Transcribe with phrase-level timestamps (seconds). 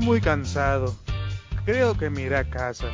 [0.00, 0.96] Estoy muy cansado.
[1.66, 2.86] Creo que me iré a casa.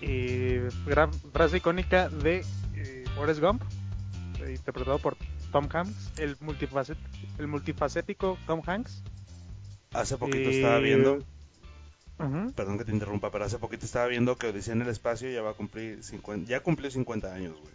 [0.00, 0.56] Y
[0.86, 3.62] gran frase icónica de eh, Forrest Gump,
[4.48, 5.18] interpretado por
[5.52, 6.96] Tom Hanks, el, multifacet,
[7.38, 9.02] el multifacético Tom Hanks.
[9.92, 11.18] Hace poquito Y- estaba viendo,
[12.56, 15.42] perdón que te interrumpa, pero hace poquito estaba viendo que Odisea en el espacio ya
[15.42, 17.74] va a cumplir 50, ya cumplió 50 años, güey.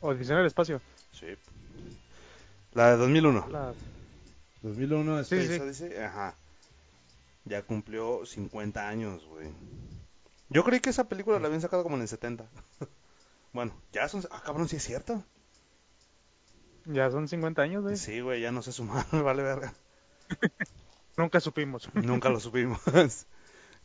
[0.00, 0.80] Odisea en el espacio.
[1.12, 1.26] Sí.
[2.74, 3.46] La de 2001.
[3.52, 3.72] La-
[4.62, 5.60] 2001 Sí, Space sí.
[5.60, 6.36] Odyssey, ajá.
[7.44, 9.48] Ya cumplió 50 años, güey.
[10.48, 12.46] Yo creí que esa película la habían sacado como en el 70.
[13.52, 14.22] bueno, ya son...
[14.30, 15.24] Ah, cabrón, sí es cierto.
[16.84, 17.96] Ya son 50 años, güey.
[17.96, 19.74] Sí, güey, ya no sé sumar, me vale verga.
[21.16, 21.88] Nunca supimos.
[21.94, 22.80] Nunca lo supimos.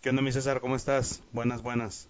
[0.01, 0.61] ¿Qué onda, mi César?
[0.61, 1.21] ¿Cómo estás?
[1.31, 2.07] Buenas, buenas.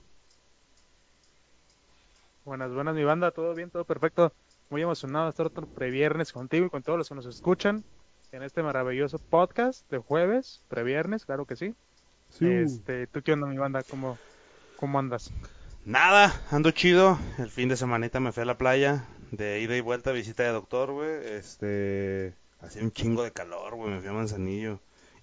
[2.45, 3.31] Buenas, buenas, mi banda.
[3.31, 4.31] Todo bien, todo perfecto.
[4.69, 7.83] Muy emocionado de estar otro previernes contigo y con todos los que nos escuchan
[8.31, 11.75] en este maravilloso podcast de jueves, previernes, claro que sí.
[12.41, 13.83] Este, ¿tú qué onda, mi banda?
[13.89, 14.17] ¿Cómo,
[14.75, 15.31] cómo andas?
[15.85, 17.17] Nada, ando chido.
[17.37, 19.05] El fin de semanita me fui a la playa.
[19.31, 21.09] De ida y vuelta, visita de doctor, güey.
[21.25, 22.33] Este.
[22.61, 23.91] Hacía un chingo de calor, güey.
[23.91, 24.79] Me fui a Manzanillo.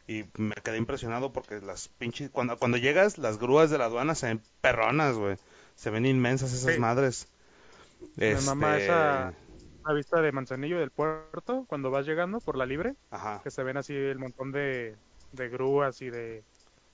[0.07, 2.31] Y me quedé impresionado porque las pinches.
[2.31, 5.37] Cuando, cuando llegas, las grúas de la aduana se ven perronas, güey.
[5.75, 6.81] Se ven inmensas esas Sí.
[6.81, 7.29] madres.
[8.47, 9.35] Mama Este, esa
[9.87, 13.41] la vista de Manzanillo del puerto cuando vas llegando por la libre, Ajá.
[13.43, 14.97] que se ven así el montón de,
[15.33, 16.43] de grúas y de...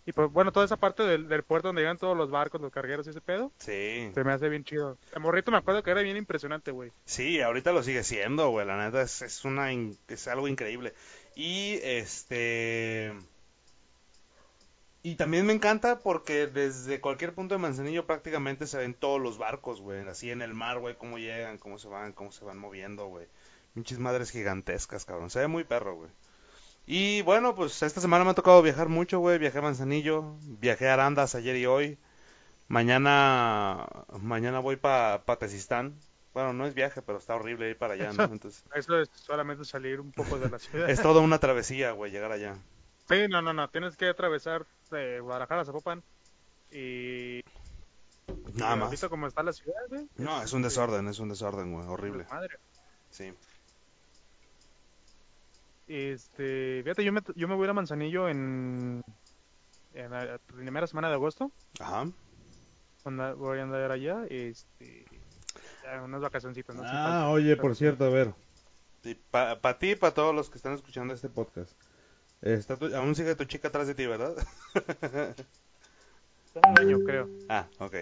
[0.06, 2.72] Y pues bueno, toda esa parte del, del puerto donde llegan todos los barcos, los
[2.72, 4.10] cargueros y ese pedo, Sí.
[4.14, 4.96] se me hace bien chido.
[5.14, 6.90] El morrito me acuerdo que era bien impresionante, güey.
[7.04, 8.66] Sí, ahorita lo sigue siendo, güey.
[8.66, 10.94] La neta es, es una es algo increíble.
[11.36, 13.12] Y este
[15.02, 19.38] y también me encanta porque desde cualquier punto de Manzanillo prácticamente se ven todos los
[19.38, 22.58] barcos, güey, así en el mar, güey, cómo llegan, cómo se van, cómo se van
[22.58, 23.26] moviendo, güey.
[23.74, 25.30] Pinches madres gigantescas, cabrón.
[25.30, 26.10] Se ve muy perro, güey.
[26.86, 29.38] Y bueno, pues esta semana me ha tocado viajar mucho, güey.
[29.38, 31.98] Viajé a Manzanillo, viajé a Arandas ayer y hoy.
[32.68, 33.86] Mañana
[34.20, 35.94] mañana voy para pa Tezistán.
[36.34, 38.24] Bueno, no es viaje, pero está horrible ir para allá, ¿no?
[38.32, 40.90] Entonces, Eso es solamente salir un poco de la ciudad.
[40.90, 42.56] es toda una travesía, güey, llegar allá.
[43.10, 43.68] Sí, no, no, no.
[43.68, 46.02] Tienes que atravesar de Guadalajara a Zapopan.
[46.70, 47.42] Y.
[48.54, 48.86] Nada más.
[48.86, 50.06] Ahorita como está la ciudad, güey.
[50.16, 52.24] No, es un desorden, es un desorden, güey, horrible.
[52.30, 52.58] Madre.
[53.10, 53.34] Sí.
[55.88, 56.82] Este.
[56.84, 59.02] Fíjate, yo me, yo me voy a ir a Manzanillo en.
[59.92, 61.50] En la primera semana de agosto.
[61.80, 62.06] Ajá.
[63.36, 64.24] Voy a andar allá.
[64.30, 65.04] Este.
[66.04, 66.82] Unas vacacioncitas, ¿no?
[66.86, 68.32] Ah, oye, por cierto, a ver.
[69.32, 71.72] Para ti y para todos los que están escuchando este podcast.
[72.42, 74.34] Está tu- aún sigue tu chica atrás de ti, ¿verdad?
[76.52, 77.28] Tengo un año, creo.
[77.48, 77.94] Ah, ok.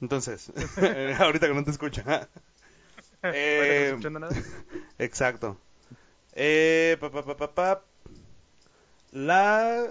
[0.00, 0.52] Entonces,
[1.20, 2.28] ahorita que no te escucha.
[3.22, 4.34] No Eh, escuchando nada.
[4.98, 5.58] Exacto.
[6.34, 7.84] Eh, pa, pa, pa.
[9.12, 9.90] La...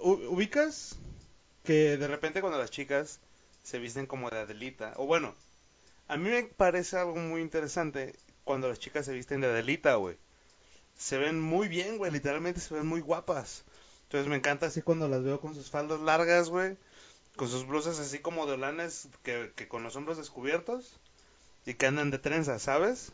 [0.00, 0.96] u- ¿Ubicas?
[1.64, 3.20] Que de repente cuando las chicas
[3.62, 5.34] se visten como de Adelita, o bueno,
[6.08, 8.14] a mí me parece algo muy interesante
[8.44, 10.18] cuando las chicas se visten de Adelita, güey.
[11.00, 13.64] Se ven muy bien, güey, literalmente se ven muy guapas.
[14.02, 16.76] Entonces me encanta así cuando las veo con sus faldas largas, güey,
[17.36, 21.00] con sus blusas así como de holanes que, que con los hombros descubiertos
[21.64, 23.12] y que andan de trenzas, ¿sabes?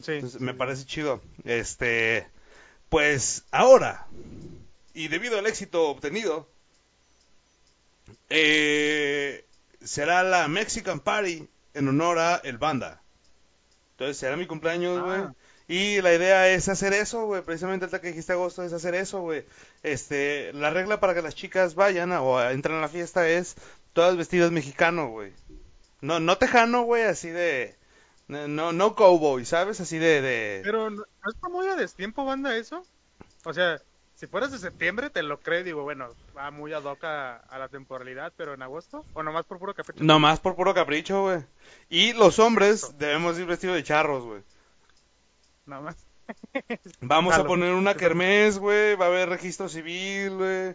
[0.00, 0.12] Sí.
[0.12, 1.20] Entonces, me parece chido.
[1.44, 2.28] Este,
[2.90, 4.06] pues ahora,
[4.94, 6.48] y debido al éxito obtenido,
[8.30, 9.44] eh,
[9.82, 13.02] será la Mexican Party en honor a el Banda.
[13.92, 15.22] Entonces será mi cumpleaños, güey.
[15.22, 15.34] Ah.
[15.68, 17.42] Y la idea es hacer eso, güey.
[17.42, 19.44] Precisamente el que dijiste agosto es hacer eso, güey.
[19.82, 23.54] Este, la regla para que las chicas vayan a- o entren a la fiesta es
[23.92, 25.32] todas vestidas mexicano, güey.
[26.00, 27.76] No, no tejano, güey, así de,
[28.28, 29.80] no, no cowboy, ¿sabes?
[29.80, 30.60] Así de, de...
[30.64, 32.82] Pero no ¿no está muy a destiempo, banda, eso.
[33.44, 33.78] O sea,
[34.14, 35.64] si fueras de septiembre, te lo creo.
[35.64, 39.44] Digo, bueno, va muy ad hoc a, a la temporalidad, pero en agosto, o nomás
[39.44, 40.02] por puro capricho.
[40.02, 41.40] Nomás por puro capricho, güey.
[41.90, 44.42] Y los hombres debemos ir vestidos de charros, güey.
[45.68, 45.96] Nomás.
[47.00, 48.96] Vamos a poner una kermés, güey.
[48.96, 50.74] Va a haber registro civil, güey.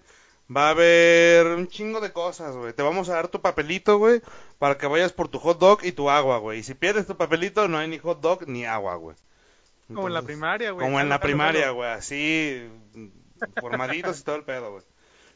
[0.56, 2.74] Va a haber un chingo de cosas, güey.
[2.74, 4.22] Te vamos a dar tu papelito, güey,
[4.60, 6.60] para que vayas por tu hot dog y tu agua, güey.
[6.60, 9.16] Y si pierdes tu papelito, no hay ni hot dog ni agua, güey.
[9.88, 10.86] Como en la primaria, güey.
[10.86, 11.90] Como en la primaria, güey.
[11.90, 12.70] Así,
[13.60, 14.84] formaditos y todo el pedo, güey.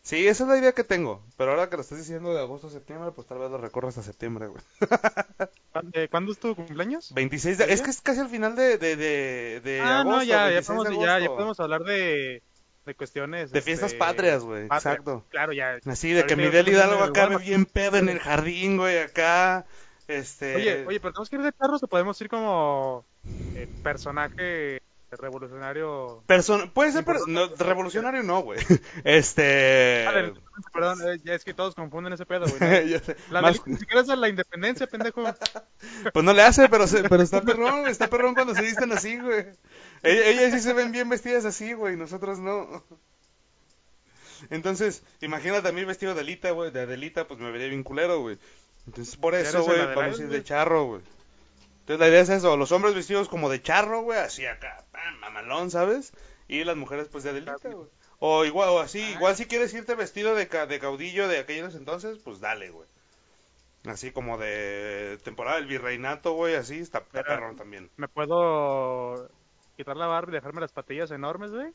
[0.08, 1.22] Sí, esa es la idea que tengo.
[1.36, 3.90] Pero ahora que lo estás diciendo de agosto a septiembre, pues tal vez lo recorra
[3.90, 4.64] hasta septiembre, güey.
[5.94, 7.14] Eh, ¿Cuándo es tu cumpleaños?
[7.14, 7.72] 26 de...
[7.72, 10.18] Es que es casi al final de, de, de, de ah, agosto.
[10.18, 12.42] no, ya, ya 26 podemos, de ya, ya podemos hablar de,
[12.86, 13.52] de cuestiones.
[13.52, 14.64] De fiestas este, patrias, güey.
[14.64, 15.24] Exacto.
[15.30, 15.78] Claro, ya.
[15.86, 19.68] Así de que ya Miguel Hidalgo acá bien pedo en el jardín, güey, acá.
[20.08, 20.56] Este.
[20.56, 23.06] Oye, oye, pero tenemos que ir de carros o podemos ir como
[23.54, 24.82] eh, personaje
[25.12, 26.24] revolucionario.
[26.26, 28.60] Person puede ser, pero no, revolucionario no, güey.
[29.04, 30.06] Este.
[30.08, 30.34] Ah,
[30.74, 33.00] perdón, eh, es que todos confunden ese pedo, güey.
[33.32, 33.66] La Más...
[33.66, 35.24] ni siquiera es la independencia, pendejo.
[36.14, 39.18] pues no le hace, pero, se, pero está perrón, está perrón cuando se visten así,
[39.18, 39.46] güey.
[40.04, 42.84] Ellas sí se ven bien vestidas así, güey, nosotros no.
[44.50, 48.20] Entonces, imagínate a mí vestido de Alita, güey, de Adelita, pues me vería bien culero,
[48.22, 48.38] güey.
[48.86, 51.02] Entonces, por eso, güey, vamos a ir de charro, güey.
[51.82, 54.84] Entonces, la idea es eso, los hombres vestidos como de charro, güey, así acá,
[55.16, 56.14] mamalón, ¿sabes?
[56.48, 57.88] Y las mujeres, pues, de Adelita, güey.
[58.20, 62.18] O igual, o así, igual si quieres irte vestido de, de caudillo de aquellos entonces,
[62.20, 62.88] pues dale, güey.
[63.86, 67.90] Así como de temporada del virreinato, güey, así, está perrón también.
[67.96, 69.30] ¿Me puedo
[69.78, 71.72] quitar la barba y dejarme las patillas enormes, güey?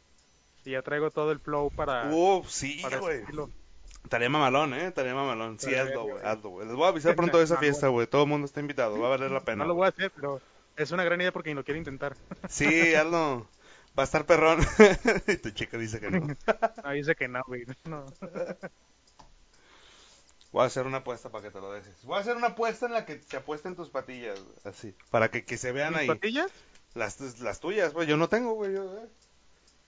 [0.65, 2.11] Y ya traigo todo el flow para.
[2.13, 3.23] Uf, sí, güey.
[4.05, 4.87] Estaría mamalón, ¿eh?
[4.87, 5.59] Estaría mamalón.
[5.59, 6.25] Sí, hazlo, güey.
[6.25, 6.67] Hazlo, güey.
[6.67, 8.07] Les voy a avisar pronto de esa fiesta, güey.
[8.07, 8.99] Todo el mundo está invitado.
[8.99, 9.65] Va a valer la pena.
[9.65, 10.41] No lo voy a hacer, pero
[10.77, 12.17] es una gran idea porque ni lo quiero intentar.
[12.49, 13.49] Sí, hazlo.
[13.99, 14.61] Va a estar perrón.
[15.27, 16.27] y tu chica dice que no.
[16.27, 17.65] no, dice que no, güey.
[17.85, 18.07] No.
[20.51, 22.03] Voy a hacer una apuesta para que te lo dejes.
[22.05, 24.95] Voy a hacer una apuesta en la que se apuesten tus patillas, así.
[25.11, 26.07] Para que, que se vean ahí.
[26.07, 26.51] patillas?
[26.95, 28.07] Las, las tuyas, güey.
[28.07, 28.75] Yo no tengo, güey.
[28.75, 29.09] Yo, eh.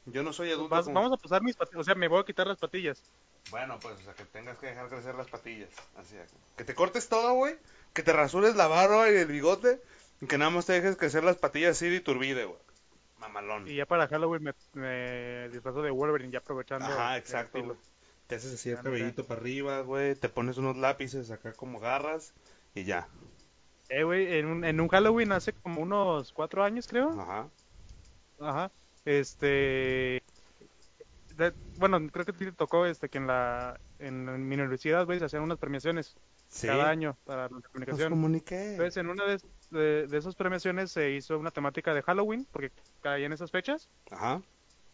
[0.07, 0.93] Yo no soy adulto.
[0.93, 3.03] Vamos a pasar mis patillas, o sea, me voy a quitar las patillas.
[3.51, 5.71] Bueno, pues, o sea, que tengas que dejar crecer las patillas.
[5.97, 6.17] Así,
[6.57, 7.57] que te cortes todo, güey.
[7.93, 9.81] Que te rasures la barba y el bigote.
[10.28, 12.58] Que nada más te dejes crecer las patillas así de turbide, güey.
[13.19, 13.69] Mamalón.
[13.69, 16.87] Y ya para Halloween me, me disfrazo de Wolverine, ya aprovechando.
[16.87, 17.76] Ajá, exacto,
[18.26, 20.14] Te haces así el cabellito para arriba, güey.
[20.14, 22.34] Te pones unos lápices acá como garras.
[22.75, 23.08] Y ya.
[23.88, 27.11] Eh, güey, en un, en un Halloween hace como unos cuatro años, creo.
[27.20, 27.49] Ajá.
[28.40, 28.70] Ajá
[29.05, 30.22] este
[31.76, 35.43] bueno creo que te tocó este que en la en, mi universidad güey se hacían
[35.43, 36.16] unas premiaciones
[36.62, 39.40] cada año para la comunicación entonces en una de,
[39.70, 42.70] de, esas premiaciones se hizo una temática de Halloween porque
[43.00, 44.43] caía en esas fechas Ajá.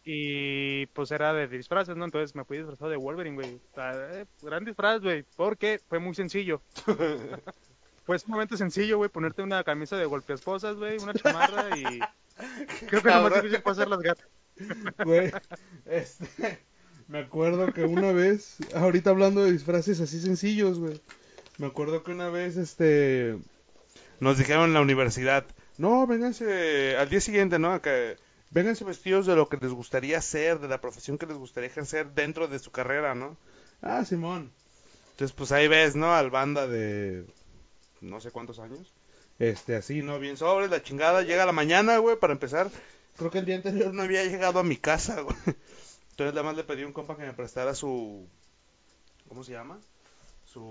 [0.03, 4.65] y pues era de disfraces no entonces me fui disfrazado de Wolverine güey eh, gran
[4.65, 6.61] disfraz güey porque fue muy sencillo
[8.05, 11.99] fue sumamente sencillo güey ponerte una camisa de golpeesposas güey una chamarra y
[12.87, 14.27] Creo que lo más difícil puede ser las gatas.
[15.05, 15.31] Güey,
[15.85, 16.59] este,
[17.07, 21.01] me acuerdo que una vez, ahorita hablando de disfraces así sencillos, güey.
[21.57, 23.37] Me acuerdo que una vez, este,
[24.21, 25.45] nos dijeron en la universidad,
[25.77, 27.81] no, vénganse al día siguiente, ¿no?
[27.81, 28.17] Que
[28.51, 32.11] vénganse vestidos de lo que les gustaría hacer, de la profesión que les gustaría ejercer
[32.11, 33.35] dentro de su carrera, ¿no?
[33.81, 34.51] Ah, Simón.
[35.11, 36.13] Entonces, pues ahí ves, ¿no?
[36.13, 37.25] Al banda de
[37.99, 38.93] no sé cuántos años.
[39.39, 40.19] Este, así, ¿no?
[40.19, 41.23] Bien sobre, la chingada.
[41.23, 42.69] Llega la mañana, güey, para empezar.
[43.17, 45.35] Creo que el día anterior no había llegado a mi casa, güey.
[46.11, 48.27] Entonces, además le pedí a un compa que me prestara su.
[49.27, 49.79] ¿Cómo se llama?
[50.45, 50.61] Su.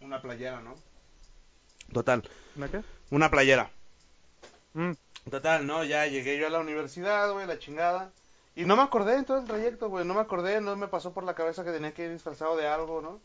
[0.00, 0.74] Una playera, ¿no?
[1.92, 2.22] Total.
[2.56, 2.82] ¿Una qué?
[3.10, 3.70] Una playera.
[4.74, 4.92] Mm.
[5.30, 5.84] Total, ¿no?
[5.84, 8.12] Ya llegué yo a la universidad, güey, la chingada.
[8.54, 10.04] Y no me acordé en todo el trayecto, güey.
[10.04, 12.66] No me acordé, no me pasó por la cabeza que tenía que ir disfrazado de
[12.66, 13.20] algo, ¿no?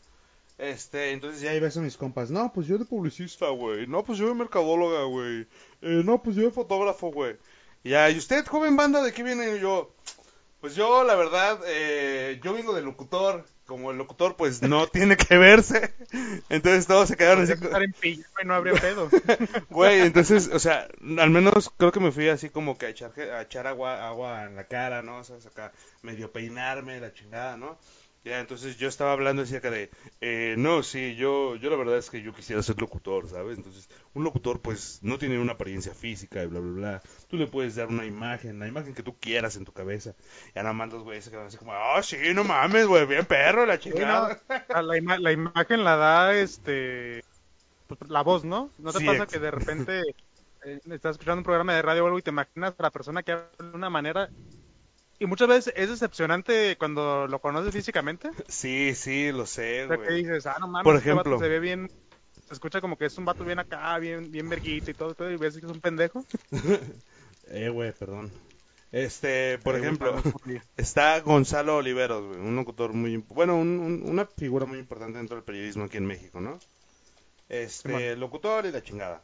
[0.58, 2.30] Este, entonces ya iba a mis compas.
[2.30, 3.86] No, pues yo de publicista, güey.
[3.86, 5.46] No, pues yo de mercadóloga, güey.
[5.80, 7.36] Eh, no, pues yo de fotógrafo, güey.
[7.84, 9.58] Ya, ¿y usted, joven banda, de qué viene?
[9.58, 9.92] yo,
[10.62, 13.44] pues yo, la verdad, eh, yo vengo de locutor.
[13.66, 15.92] Como el locutor, pues no tiene que verse.
[16.48, 17.52] Entonces todos se quedaron así.
[17.52, 17.94] Estar en
[18.44, 19.08] no habría pedo.
[19.70, 20.86] Güey, entonces, o sea,
[21.18, 24.44] al menos creo que me fui así como que a echar, a echar agua, agua
[24.44, 25.18] en la cara, ¿no?
[25.18, 25.72] O sea, acá
[26.02, 27.78] medio peinarme, la chingada, ¿no?
[28.24, 32.08] Ya, entonces yo estaba hablando acerca de, eh, no, sí, yo, yo la verdad es
[32.08, 33.58] que yo quisiera ser locutor, ¿sabes?
[33.58, 37.02] Entonces, un locutor pues no tiene una apariencia física y bla, bla, bla.
[37.28, 40.14] Tú le puedes dar una imagen, la imagen que tú quieras en tu cabeza.
[40.54, 43.26] Y nada más los güeyes se quedan así como, ah, sí, no mames, güey, bien
[43.26, 44.40] perro, la chingada.
[44.68, 47.24] la, la, imagen la da, este,
[47.88, 48.70] pues, la voz, ¿no?
[48.78, 50.00] ¿No te pasa que de repente
[50.64, 53.24] eh, estás escuchando un programa de radio o algo y te imaginas a la persona
[53.24, 54.30] que habla de una manera
[55.22, 58.28] y muchas veces es decepcionante cuando lo conoces físicamente.
[58.48, 60.00] Sí, sí, lo sé, güey.
[60.00, 61.90] que dices, ah, no mames, Por este ejemplo, se ve bien,
[62.48, 65.30] se escucha como que es un vato bien acá, bien, bien verguito y todo, todo
[65.30, 66.24] y ves que es un pendejo.
[67.50, 68.32] eh, güey, perdón.
[68.90, 70.20] Este, por ejemplo,
[70.76, 75.44] está Gonzalo Oliveros, güey, un locutor muy, bueno, un, una figura muy importante dentro del
[75.44, 76.58] periodismo aquí en México, ¿no?
[77.48, 79.22] Este, locutor y la chingada.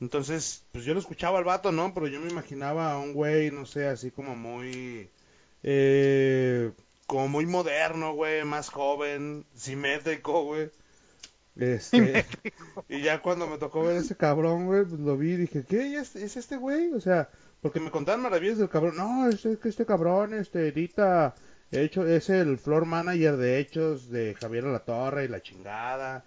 [0.00, 1.92] Entonces, pues yo lo escuchaba al vato, ¿no?
[1.92, 5.10] Pero yo me imaginaba a un güey, no sé, así como muy
[5.62, 6.72] eh,
[7.06, 10.70] como muy moderno, güey, más joven, simétrico, güey.
[11.56, 12.24] Este,
[12.88, 15.96] y ya cuando me tocó ver ese cabrón, güey, pues lo vi y dije, ¿qué?
[15.96, 16.92] ¿Es, ¿Es este güey?
[16.92, 17.28] O sea,
[17.60, 18.96] porque me contaban maravillas del cabrón.
[18.96, 21.34] No, es que este cabrón, este, edita,
[21.70, 26.24] hecho, es el floor manager de hechos de Javier La Torre y la chingada.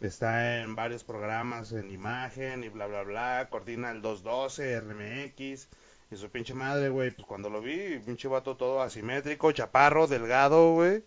[0.00, 3.48] Está en varios programas en imagen y bla, bla, bla.
[3.50, 5.68] Coordina el 212, RMX
[6.10, 10.72] Y su pinche madre, güey, pues cuando lo vi, pinche vato todo asimétrico, chaparro, delgado,
[10.74, 11.02] güey.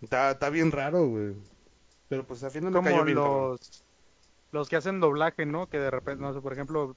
[0.00, 1.34] Está, está bien raro, güey.
[2.08, 3.16] Pero pues al final me Como cayó bien.
[3.18, 3.50] cabrón.
[3.50, 3.84] los,
[4.52, 5.68] los que hacen doblaje, ¿no?
[5.68, 6.96] Que de repente, no sé, por ejemplo,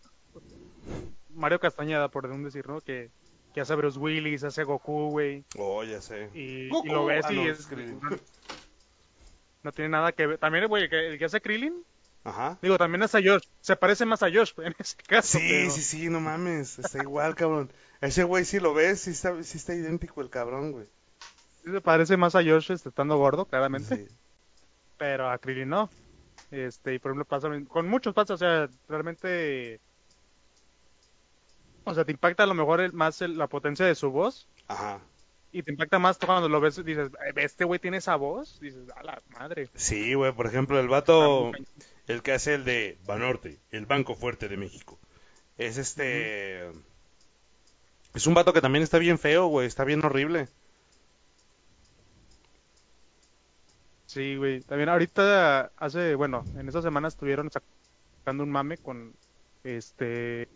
[1.36, 2.80] Mario Castañeda, por un decir, ¿no?
[2.80, 3.12] Que,
[3.54, 5.44] que hace Bruce Willis, hace Goku, güey.
[5.58, 6.30] Oh, ya sé.
[6.34, 6.88] Y, y Goku.
[6.88, 8.10] lo ves Ah, y no, es, no,
[9.64, 10.38] no tiene nada que ver.
[10.38, 11.84] También, güey, que- el que hace Krillin,
[12.26, 12.58] Ajá.
[12.62, 13.44] digo, también es a Josh.
[13.62, 15.38] Se parece más a Josh en ese caso.
[15.40, 16.80] Sí, pero- sí, sí, no mames.
[16.80, 17.72] Está igual, cabrón.
[18.02, 20.86] Ese güey, si lo ves, sí está, sí está idéntico el cabrón, güey.
[21.64, 23.96] sí se parece más a Josh este, estando gordo, claramente.
[23.96, 24.08] Sí.
[24.98, 25.90] pero a Krillin no.
[26.52, 29.80] Este, y por ejemplo pasa con muchos pasa, o sea, realmente
[31.86, 34.48] o sea, te impacta a lo mejor el- más el- la potencia de su voz
[34.68, 35.00] Ajá.
[35.52, 38.84] y te impacta más cuando lo ves dices, "Eh, este güey tiene esa voz, dices,
[38.96, 39.68] a la madre.
[39.76, 41.52] Sí, güey, por ejemplo, el vato.
[42.08, 45.00] El que hace el de Banorte, el Banco Fuerte de México.
[45.58, 46.70] Es este...
[48.14, 50.48] Es un vato que también está bien feo, güey, está bien horrible.
[54.06, 54.62] Sí, güey.
[54.62, 59.16] También ahorita hace, bueno, en esas semanas estuvieron sacando un mame con
[59.64, 60.48] este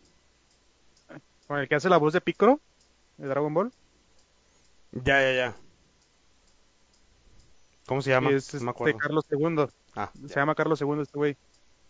[1.48, 2.60] con el que hace la voz de Piccolo
[3.18, 3.72] de Dragon Ball.
[4.92, 5.56] Ya, ya, ya.
[7.88, 8.30] ¿Cómo se llama?
[8.30, 8.98] es no me este acuerdo.
[9.00, 9.66] Carlos II.
[9.98, 10.36] Ah, Se ya.
[10.42, 11.38] llama Carlos II este güey.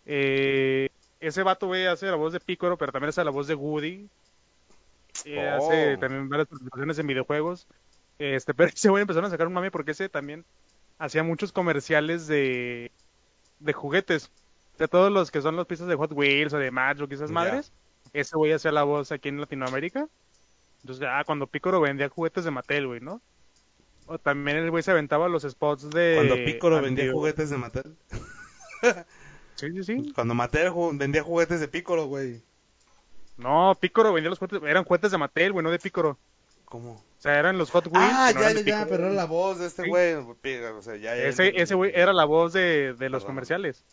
[0.06, 0.88] Eh,
[1.20, 4.08] ese vato, güey, hace la voz de Piccolo, pero también hace la voz de Woody.
[5.24, 5.66] Eh, Oh.
[5.68, 7.66] Hace también varias participaciones en videojuegos.
[8.18, 10.44] Este, pero ese güey empezaron a sacar un mame porque ese también
[10.98, 12.90] hacía muchos comerciales de,
[13.60, 14.30] de juguetes.
[14.78, 17.30] De todos los que son los pistas de Hot Wheels o de Matchbox y esas
[17.30, 17.34] Ya.
[17.34, 17.72] madres.
[18.12, 20.08] Ese güey hacía la voz aquí en Latinoamérica.
[20.82, 23.20] Entonces, ah, cuando Piccolo vendía juguetes de Mattel, güey, ¿no?
[24.08, 26.14] O también el güey se aventaba los spots de...
[26.16, 27.96] Cuando Piccolo vendía juguetes de Mattel.
[29.54, 30.12] Sí, sí, sí.
[30.14, 32.40] Cuando Mattel vendía juguetes de Piccolo, güey.
[33.36, 36.16] No, Piccolo vendía los juguetes, eran juguetes de Mattel, güey, no de Piccolo.
[36.64, 36.92] ¿Cómo?
[36.92, 38.08] O sea, eran los Hot Wheels.
[38.12, 39.88] Ah, ya, ya, ya, pero era la voz de este Sí.
[39.88, 40.14] güey.
[40.40, 41.24] Pica, O sea, ya, ya.
[41.24, 43.26] Ese, ese güey era la voz de, de los Perdón.
[43.26, 43.84] comerciales.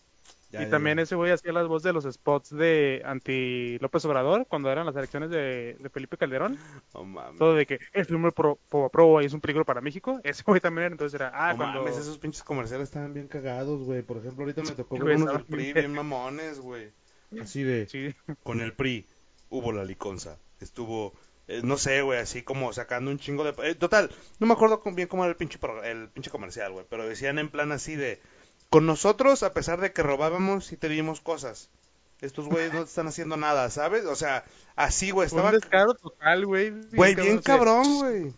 [0.55, 1.03] Ya, y ya, también ya.
[1.03, 4.95] ese güey hacía las voces de los spots de anti López Obrador cuando eran las
[4.95, 6.57] elecciones de, de Felipe Calderón.
[6.93, 7.37] No mames.
[7.37, 10.19] Todo de que el primer pro, pro, pro y es un peligro para México.
[10.23, 11.83] Ese güey también era, entonces era, ah, no cuando...
[11.83, 14.01] mames, esos pinches comerciales estaban bien cagados, güey.
[14.01, 16.91] Por ejemplo, ahorita me tocó ver unos del PRI bien mamones, güey.
[17.41, 19.05] Así de, Sí, con el PRI
[19.49, 20.37] hubo la liconza.
[20.59, 21.13] Estuvo,
[21.47, 23.53] eh, no sé, güey, así como sacando un chingo de...
[23.69, 24.09] eh, total,
[24.39, 26.85] no me acuerdo bien cómo era el pinche, el pinche comercial, güey.
[26.89, 28.21] Pero decían en plan así de,
[28.75, 31.69] con nosotros, a pesar de que robábamos, sí te dimos cosas.
[32.19, 34.03] Estos güeyes no te están haciendo nada, ¿sabes?
[34.03, 34.43] O sea,
[34.75, 35.53] así, güey, un estaba...
[35.53, 36.73] descaro total, güey.
[36.91, 38.33] Güey, bien cabrón, güey.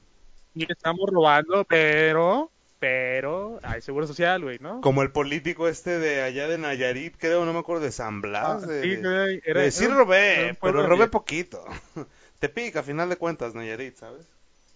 [0.53, 2.51] Y estamos robando, pero...
[2.77, 4.79] Pero hay seguro social, güey, ¿no?
[4.81, 8.61] Como el político este de allá de Nayarit, creo, no me acuerdo, de San Blas.
[8.63, 11.65] Ah, de, sí, era, de sí era un- robé, un pero robé poquito.
[12.39, 14.27] Te pica, a final de cuentas, Nayarit, ¿sabes?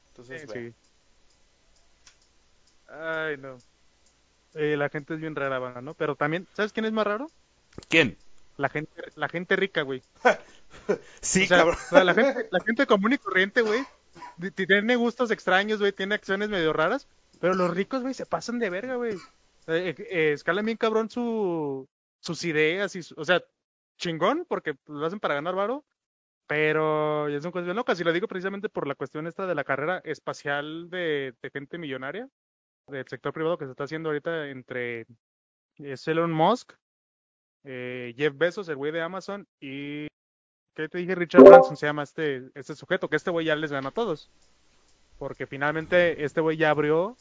[0.08, 0.74] Entonces, Sí, sí.
[2.88, 3.60] Ay, no.
[4.54, 5.94] Eh, la gente es bien rara, banda, ¿no?
[5.94, 7.28] Pero también, ¿sabes quién es más raro?
[7.90, 8.18] ¿Quién?
[8.58, 10.02] La gente, la gente rica, güey.
[11.22, 11.76] Sí, o sea, cabrón.
[11.76, 13.84] o sea, la gente, la gente común y corriente, güey,
[14.40, 17.08] ti- ti- tiene gustos extraños, güey, tiene acciones medio raras,
[17.42, 19.16] pero los ricos, güey, se pasan de verga, güey.
[19.68, 21.88] Eh, eh, eh, escalan bien cabrón su,
[22.22, 23.44] sus ideas y, su- o sea,
[23.98, 25.84] chingón, porque lo hacen para ganar varo,
[26.48, 29.56] pero ya son cosas bien locas, y lo digo precisamente por la cuestión esta de
[29.56, 32.28] la carrera espacial de, de gente millonaria,
[32.88, 35.06] del sector privado que se está haciendo ahorita entre
[35.78, 36.74] Elon Musk,
[37.64, 40.08] eh, Jeff Bezos, el güey de Amazon, y
[40.76, 41.16] ¿qué te dije?
[41.16, 44.30] Richard Branson se llama este, este sujeto, que este güey ya les gana a todos.
[45.18, 47.16] Porque finalmente este güey ya abrió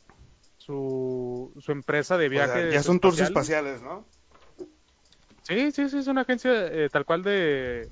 [0.57, 2.73] su, su empresa de O sea, viajes.
[2.75, 3.75] ya son tours espaciales.
[3.77, 4.67] espaciales, ¿no?
[5.43, 7.89] Sí, sí, sí, es una agencia eh, tal cual de,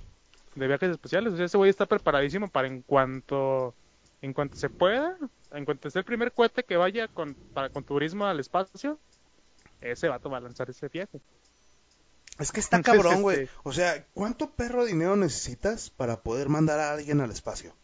[0.54, 1.32] de viajes espaciales.
[1.32, 3.74] O sea, ese güey está preparadísimo para en cuanto
[4.22, 5.16] en cuanto se pueda,
[5.52, 8.98] en cuanto esté el primer cohete que vaya con, para, con turismo al espacio,
[9.80, 11.20] ese vato va a lanzar ese viaje.
[12.38, 13.42] Es que está Entonces, cabrón, güey.
[13.44, 17.74] este- O sea, ¿cuánto perro dinero necesitas para poder mandar a alguien al espacio?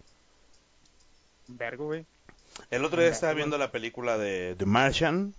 [1.49, 2.07] Vergo, güey.
[2.71, 5.35] El otro día estaba viendo la película de The Martian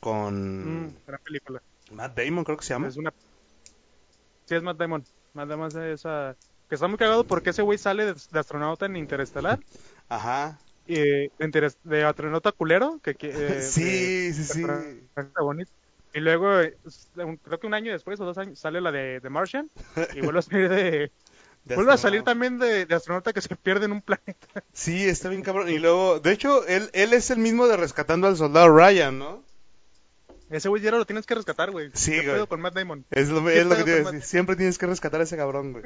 [0.00, 1.62] con Mm, gran película.
[1.90, 2.88] Matt Damon, creo que se llama.
[2.88, 3.12] Es una.
[4.44, 5.04] Sí, es Matt Damon.
[5.34, 6.36] Matt Damon es esa.
[6.68, 9.60] Que está muy cagado porque ese güey sale de, de astronauta en Interestelar.
[10.08, 10.58] Ajá.
[10.88, 11.30] eh,
[11.84, 13.00] de, astronauta culero.
[13.02, 14.62] Que, eh, sí, sí, sí.
[14.62, 15.70] de- está bonito.
[16.14, 16.48] Y luego,
[17.42, 19.70] creo que un año después o dos años, sale la de, de Martian.
[20.14, 21.12] Y vuelve a salir de.
[21.74, 24.62] Vuelve a salir también de, de astronauta que se pierde en un planeta.
[24.72, 25.68] Sí, está bien cabrón.
[25.68, 29.42] Y luego, de hecho, él, él es el mismo de rescatando al soldado Ryan, ¿no?
[30.48, 31.90] Ese güey ya lo tienes que rescatar, güey.
[31.92, 32.46] Sí, ¿Qué güey.
[32.46, 33.04] con Matt Damon?
[33.10, 34.28] Es lo, ¿Qué es lo que te iba a con decir.
[34.28, 35.84] Siempre tienes que rescatar a ese cabrón, güey.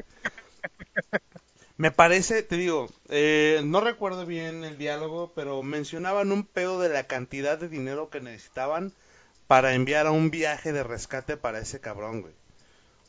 [1.76, 6.90] Me parece, te digo, eh, no recuerdo bien el diálogo, pero mencionaban un pedo de
[6.90, 8.92] la cantidad de dinero que necesitaban
[9.46, 12.34] para enviar a un viaje de rescate para ese cabrón, güey.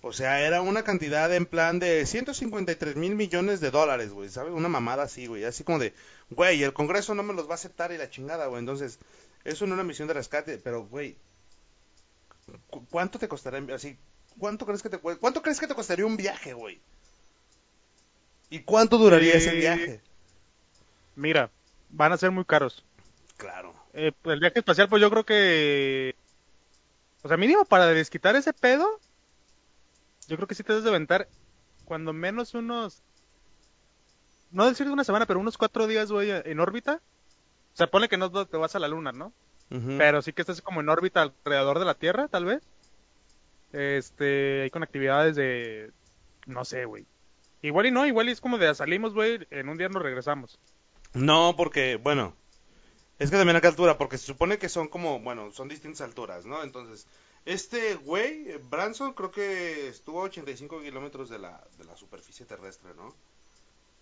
[0.01, 4.53] O sea, era una cantidad en plan de 153 mil millones de dólares, güey, ¿sabes?
[4.53, 5.43] Una mamada así, güey.
[5.43, 5.93] Así como de,
[6.29, 8.59] güey, el Congreso no me los va a aceptar y la chingada, güey.
[8.59, 8.97] Entonces,
[9.43, 11.17] eso no es una misión de rescate, pero, güey,
[12.89, 13.97] ¿cuánto te costaría, así,
[14.39, 16.81] cuánto crees que te, cuánto crees que te costaría un viaje, güey?
[18.51, 20.01] ¿Y cuánto duraría ese viaje?
[21.15, 21.49] Mira,
[21.89, 22.83] van a ser muy caros.
[23.37, 23.73] Claro.
[23.93, 26.15] Eh, pues, el viaje espacial, pues yo creo que.
[27.23, 28.99] O sea, mínimo para desquitar ese pedo.
[30.27, 31.29] Yo creo que sí te debes de aventar
[31.85, 33.01] cuando menos unos.
[34.51, 37.01] No decir una semana, pero unos cuatro días, güey, en órbita.
[37.73, 39.31] O sea, pone que no te vas a la luna, ¿no?
[39.97, 42.61] Pero sí que estás como en órbita alrededor de la Tierra, tal vez.
[43.71, 45.91] Este, hay con actividades de.
[46.47, 47.05] No sé, güey.
[47.61, 50.59] Igual y no, igual y es como de salimos, güey, en un día nos regresamos.
[51.13, 52.35] No, porque, bueno,
[53.19, 56.01] es que también a qué altura, porque se supone que son como, bueno, son distintas
[56.01, 56.63] alturas, ¿no?
[56.63, 57.05] Entonces,
[57.45, 62.91] este güey, Branson, creo que estuvo a 85 kilómetros de la, de la superficie terrestre,
[62.95, 63.13] ¿no?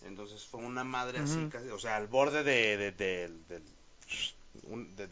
[0.05, 3.45] Entonces fue una madre así, casi, o sea, al borde de, de, del,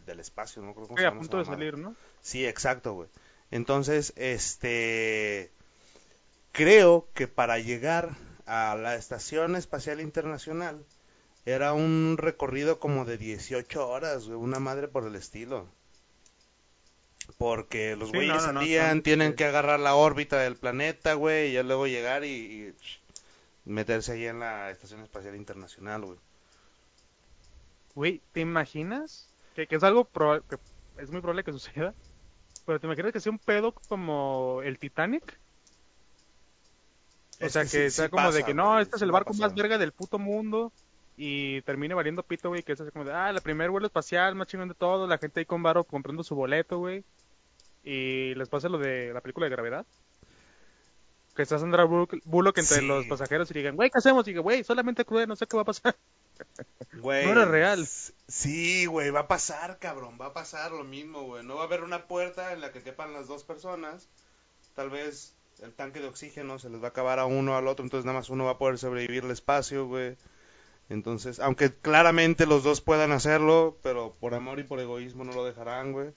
[0.06, 0.74] del espacio, ¿no?
[0.74, 1.94] Creo que sí, a punto de salir, ¿no?
[2.22, 3.08] Sí, exacto, güey.
[3.50, 5.50] Entonces, este,
[6.52, 8.16] creo que para llegar
[8.48, 10.84] a la Estación Espacial Internacional
[11.44, 15.66] era un recorrido como de 18 horas, una madre por el estilo.
[17.36, 21.86] Porque los güeyes salían, tienen que agarrar la órbita del planeta, güey, y ya luego
[21.86, 22.74] llegar y,
[23.66, 26.18] meterse ahí en la Estación Espacial Internacional, güey.
[27.94, 29.28] Güey, ¿te imaginas?
[29.54, 30.08] Que, que es algo
[30.48, 30.58] que
[30.96, 31.94] es muy probable que suceda.
[32.64, 35.38] Pero te imaginas que sea un pedo como el Titanic
[37.40, 39.92] o sea, que, sea como de que no, este es el barco más verga del
[39.92, 40.72] puto mundo
[41.16, 44.36] y termine valiendo pito, güey, que es así como de, ah, el primer vuelo espacial,
[44.36, 47.04] más chingón de todo, la gente ahí con varo comprando su boleto, güey.
[47.82, 49.86] Y les pasa lo de la película de Gravedad.
[51.34, 54.26] Que está Sandra Bullock entre los pasajeros y digan, güey, ¿qué hacemos?
[54.26, 55.96] Y digo, güey, solamente crude, no sé qué va a pasar.
[56.92, 57.26] Güey.
[57.26, 57.86] no era real.
[57.86, 61.44] Sí, güey, va a pasar, cabrón, va a pasar lo mismo, güey.
[61.44, 64.08] No va a haber una puerta en la que quepan las dos personas.
[64.74, 67.84] Tal vez el tanque de oxígeno se les va a acabar a uno al otro,
[67.84, 70.16] entonces nada más uno va a poder sobrevivir el espacio, güey.
[70.88, 75.44] Entonces, aunque claramente los dos puedan hacerlo, pero por amor y por egoísmo no lo
[75.44, 76.10] dejarán, güey.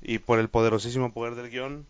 [0.00, 1.86] Y por el poderosísimo poder del guion.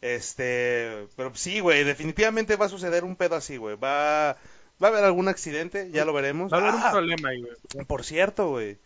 [0.00, 3.76] Este, pero sí, güey, definitivamente va a suceder un pedo así, güey.
[3.76, 4.36] Va,
[4.82, 6.52] va a haber algún accidente, ya lo veremos.
[6.52, 7.84] Va a haber un ah, problema ahí, güey.
[7.84, 8.78] Por cierto, güey.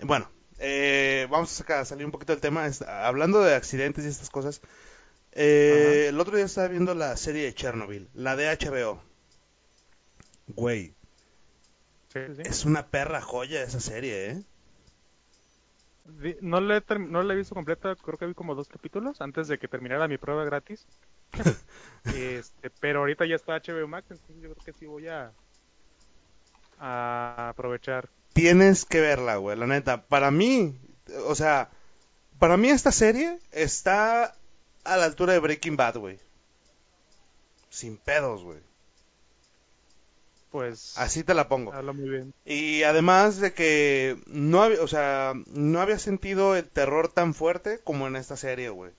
[0.00, 2.70] Bueno, eh, vamos a salir un poquito del tema.
[2.86, 4.62] Hablando de accidentes y estas cosas,
[5.32, 9.02] eh, el otro día estaba viendo la serie de Chernobyl, la de HBO.
[10.48, 10.94] Güey.
[12.14, 14.42] Es una perra joya esa serie, ¿eh?
[16.42, 19.58] No la, he no he visto completa, creo que vi como dos capítulos antes de
[19.58, 20.84] que terminara mi prueba gratis.
[22.04, 25.32] este, pero ahorita ya está HBO Max, entonces yo creo que sí voy a,
[26.78, 28.10] a aprovechar.
[28.34, 30.02] Tienes que verla, güey, la neta.
[30.02, 30.78] Para mí,
[31.26, 31.70] o sea,
[32.38, 34.34] para mí esta serie está
[34.84, 36.18] a la altura de Breaking Bad, güey.
[37.70, 38.60] Sin pedos, güey.
[40.50, 41.72] Pues así te la pongo.
[41.72, 42.34] Habla muy bien.
[42.44, 47.80] Y además de que no había, o sea, no había sentido el terror tan fuerte
[47.82, 48.92] como en esta serie, güey.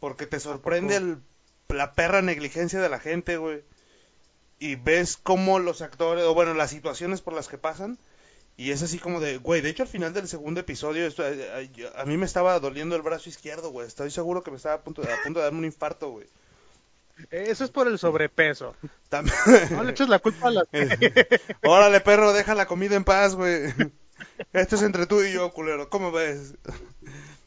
[0.00, 1.18] Porque te sorprende el,
[1.68, 3.62] la perra negligencia de la gente, güey.
[4.58, 7.98] Y ves cómo los actores, o bueno, las situaciones por las que pasan,
[8.58, 11.70] y es así como de, güey, de hecho al final del segundo episodio esto, eh,
[11.76, 13.86] eh, a, mí me estaba doliendo el brazo izquierdo, güey.
[13.86, 16.26] Estoy seguro que me estaba a punto, a punto de darme un infarto, güey.
[17.30, 18.74] Eso es por el sobrepeso.
[19.70, 20.64] No le eches la culpa a la...
[21.62, 23.72] Órale, perro, deja la comida en paz, güey.
[24.52, 25.88] Esto es entre tú y yo, culero.
[25.88, 26.54] ¿Cómo ves?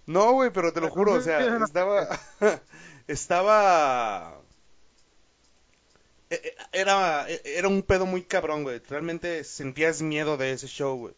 [0.06, 2.08] No, güey, pero te lo juro, o sea, estaba...
[3.08, 4.41] estaba
[6.72, 8.82] era, e, era un pedo muy cabrón, güey.
[8.90, 11.14] Realmente sentías miedo de ese show, güey.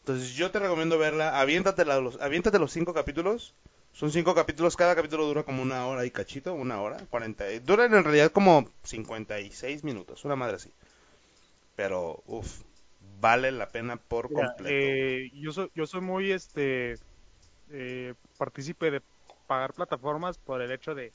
[0.00, 1.40] Entonces yo te recomiendo verla.
[1.40, 3.54] Aviéntate los, aviéntate los cinco capítulos.
[3.92, 7.44] Son cinco capítulos, cada capítulo dura como una hora y cachito, una hora, cuarenta.
[7.60, 10.70] Duran en realidad como 56 minutos, una madre así.
[11.76, 12.62] Pero, uff,
[13.20, 14.64] vale la pena por completo.
[14.66, 16.98] Eh, yo, soy, yo soy muy este
[17.70, 19.00] eh, partícipe de
[19.46, 21.12] pagar plataformas por el hecho de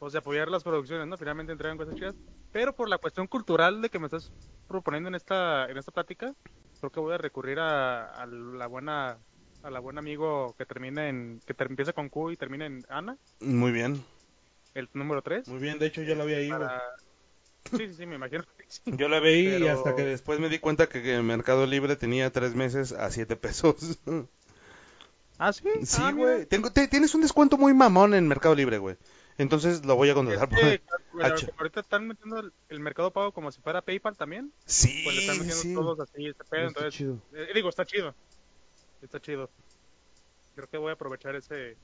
[0.00, 1.16] pues, de apoyar las producciones, ¿no?
[1.16, 2.16] Finalmente entregan cosas chidas.
[2.50, 4.32] Pero por la cuestión cultural de que me estás
[4.66, 6.34] proponiendo en esta, en esta plática,
[6.80, 9.18] creo que voy a recurrir a, la buena
[9.62, 13.16] a la buen amigo que termina en que empieza con Q y termina en Ana.
[13.40, 14.02] Muy bien.
[14.74, 15.46] El número 3.
[15.48, 16.66] Muy bien, de hecho yo lo había ido.
[17.70, 18.42] Sí, sí, sí, me imagino.
[18.86, 22.30] Yo la vi y hasta que después me di cuenta que, que Mercado Libre tenía
[22.32, 23.98] tres meses a siete pesos.
[25.42, 25.64] Ah, sí.
[25.84, 26.44] sí, Ah, güey.
[26.46, 28.96] Tengo- te- tienes un descuento muy mamón en Mercado Libre, güey.
[29.40, 30.48] Entonces lo voy a contratar.
[30.52, 30.82] Es que,
[31.46, 34.52] por- ahorita están metiendo el, el mercado pago como si fuera PayPal también.
[34.66, 35.74] Sí, Pues le están metiendo sí.
[35.74, 36.68] todos así, este pedo.
[36.68, 37.18] Está Entonces, chido.
[37.34, 38.14] eh, digo, está chido.
[39.02, 39.50] Está chido.
[40.54, 41.76] Creo que voy a aprovechar ese,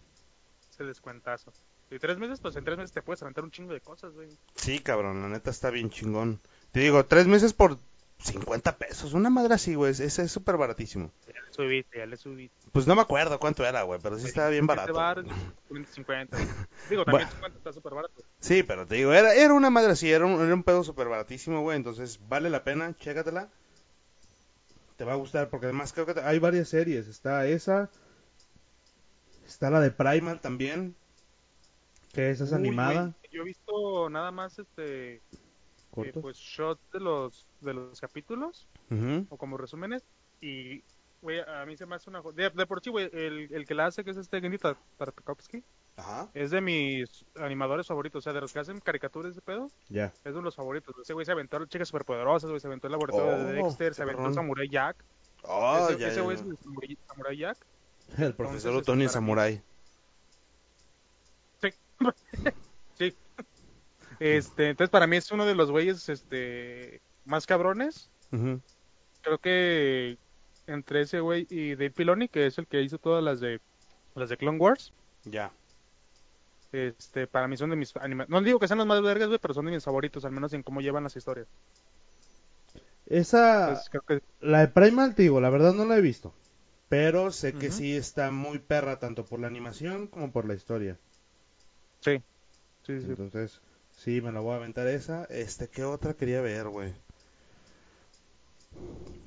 [0.70, 1.52] ese descuentazo.
[1.90, 4.28] Y tres meses, pues en tres meses te puedes aventar un chingo de cosas, güey.
[4.56, 6.40] Sí, cabrón, la neta está bien chingón.
[6.72, 7.78] Te digo, tres meses por
[8.18, 9.12] 50 pesos.
[9.12, 9.92] Una madre así, güey.
[9.92, 11.10] Ese es súper baratísimo.
[11.26, 12.56] Ya le subiste, ya le subiste.
[12.72, 14.92] Pues no me acuerdo cuánto era, güey, pero sí estaba bien barato.
[14.94, 15.22] bar,
[15.92, 16.36] 50.
[16.90, 18.22] Digo, también 50 está súper barato.
[18.40, 21.08] Sí, pero te digo, era, era una madre así, era un, era un pedo súper
[21.08, 21.76] baratísimo, güey.
[21.76, 23.48] Entonces vale la pena, chécatela.
[24.96, 27.06] Te va a gustar, porque además creo que te- Hay varias series.
[27.08, 27.90] Está esa.
[29.46, 30.96] Está la de Primal también.
[32.12, 33.14] Que esa es Uy, animada.
[33.30, 35.20] yo he visto nada más este
[35.96, 38.66] eh, pues shots de los de los capítulos
[39.30, 40.04] o como resúmenes
[40.40, 40.82] y
[41.22, 43.74] güey, a mí se me hace una de, de por sí, güey, el, el que
[43.74, 45.62] la hace que es este Gendy Tar- Tartakovsky
[45.96, 46.28] Ajá.
[46.34, 50.12] es de mis animadores favoritos, o sea, de los que hacen caricaturas de pedo, Ya.
[50.24, 50.94] es de los favoritos.
[51.02, 53.94] Ese güey se aventó las chicas superpoderosas, güey, se aventó el laboratorio Oh, de Dexter,
[53.94, 54.30] se aventó.
[54.34, 55.02] Samurai Jack.
[55.42, 56.42] Oh, ese ya, ese ya, güey ya.
[56.42, 56.58] es el
[57.06, 57.58] Samurai, Jack.
[58.18, 59.62] El Profesor Entonces, Otoni este, Samurai.
[61.62, 61.70] Sí.
[64.18, 68.08] Este, entonces para mí es uno de los güeyes este más cabrones.
[68.30, 70.18] Creo que
[70.66, 73.60] entre ese güey y Dave Filoni, que es el que hizo todas las de
[74.14, 74.92] las de Clone Wars,
[75.24, 75.50] Ya.
[76.72, 79.38] este, para mí son de mis anima no digo que sean los más vergas, güey,
[79.38, 81.46] pero son de mis favoritos, al menos en cómo llevan las historias.
[83.06, 83.68] Esa.
[83.68, 86.32] Entonces creo que La de Primal, te digo, la verdad no la he visto.
[86.88, 90.96] Pero sé que sí está muy perra, tanto por la animación como por la historia.
[92.00, 92.22] sí.
[92.86, 93.06] Sí, sí.
[93.08, 93.60] Entonces,
[93.96, 95.24] sí, me la voy a aventar esa.
[95.24, 96.94] Este, ¿qué otra quería ver, güey?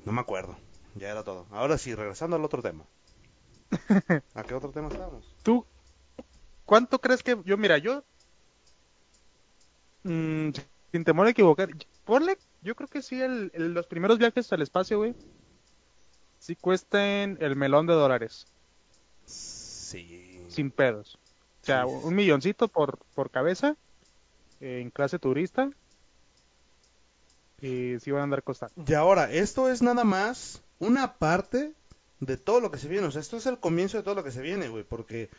[0.04, 0.56] No me acuerdo.
[0.96, 1.46] Ya era todo.
[1.50, 2.84] Ahora sí, regresando al otro tema.
[4.34, 5.24] ¿A qué otro tema estábamos?
[5.42, 5.64] ¿Tú
[6.64, 8.02] cuánto crees que yo mira, yo
[10.04, 10.50] mm,
[10.92, 11.68] sin temor a equivocar,
[12.04, 15.14] ponle, yo creo que sí el, el- los primeros viajes al espacio, güey,
[16.40, 18.46] sí cuesten el melón de dólares,
[19.26, 20.44] Sí.
[20.48, 21.18] sin pedos.
[21.62, 21.92] O sea, Sí.
[22.02, 23.76] un milloncito por, por cabeza
[24.60, 25.70] en clase turista
[27.60, 28.74] y sí van a andar costando.
[28.86, 31.72] Y ahora, esto es nada más una parte
[32.20, 33.06] de todo lo que se viene.
[33.06, 34.84] O sea, esto es el comienzo de todo lo que se viene, güey.
[34.84, 35.30] Porque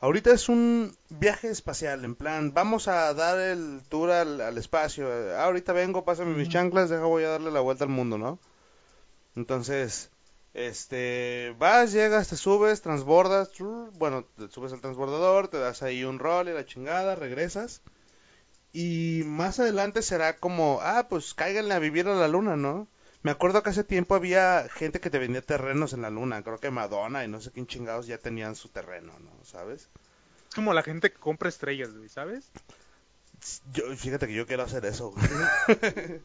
[0.00, 2.04] ahorita es un viaje espacial.
[2.04, 5.08] En plan, vamos a dar el tour al, al espacio.
[5.36, 8.38] Ah, ahorita vengo, pásame mis chanclas, deja, voy a darle la vuelta al mundo, ¿no?
[9.34, 10.10] Entonces,
[10.52, 13.50] este, vas, llegas, te subes, transbordas.
[13.94, 17.80] Bueno, te subes al transbordador, te das ahí un rol y la chingada, regresas.
[18.72, 22.88] Y más adelante será como, ah, pues cáiganle a vivir a la luna, ¿no?
[23.22, 26.42] Me acuerdo que hace tiempo había gente que te vendía terrenos en la luna.
[26.42, 29.32] Creo que Madonna y no sé quién chingados ya tenían su terreno, ¿no?
[29.44, 29.88] ¿Sabes?
[30.48, 32.52] Es como la gente que compra estrellas, güey, ¿sabes?
[33.72, 35.10] Yo, fíjate que yo quiero hacer eso.
[35.10, 35.24] güey.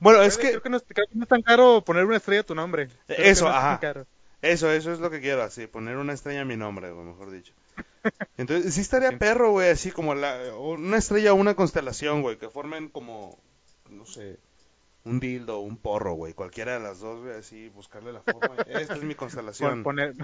[0.00, 2.16] bueno, es que creo que, no, es- creo que no es tan caro poner una
[2.16, 2.88] estrella a tu nombre.
[3.06, 3.78] Creo Eso, no es ajá.
[3.78, 4.06] caro.
[4.42, 7.30] eso, eso es lo que quiero, así, poner una estrella a mi nombre, güey, mejor
[7.30, 7.54] dicho.
[8.36, 12.48] Entonces, sí estaría perro, güey, así como la, una estrella o una constelación, güey, que
[12.50, 13.38] formen como,
[13.90, 14.38] no sé,
[15.04, 18.56] un dildo o un porro, güey, cualquiera de las dos, güey, así, buscarle la forma.
[18.66, 19.82] Esta es mi constelación.
[19.82, 20.14] poner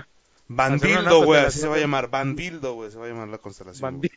[0.48, 2.08] Bandildo, güey, así se va a llamar.
[2.10, 4.00] Bandildo, güey, se va a llamar la constelación.
[4.00, 4.10] Bandi-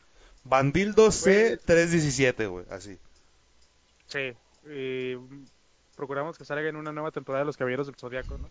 [0.44, 2.98] Bandildo C317, güey, así.
[4.08, 4.34] Sí,
[4.70, 5.16] y
[5.96, 8.50] procuramos que salga en una nueva temporada de Los Caballeros del Zodiaco, ¿no?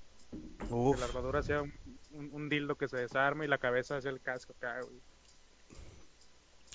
[0.70, 1.72] Uf, Que la armadura sea un,
[2.12, 5.00] un- un dildo que se desarme y la cabeza sea el casco acá, güey.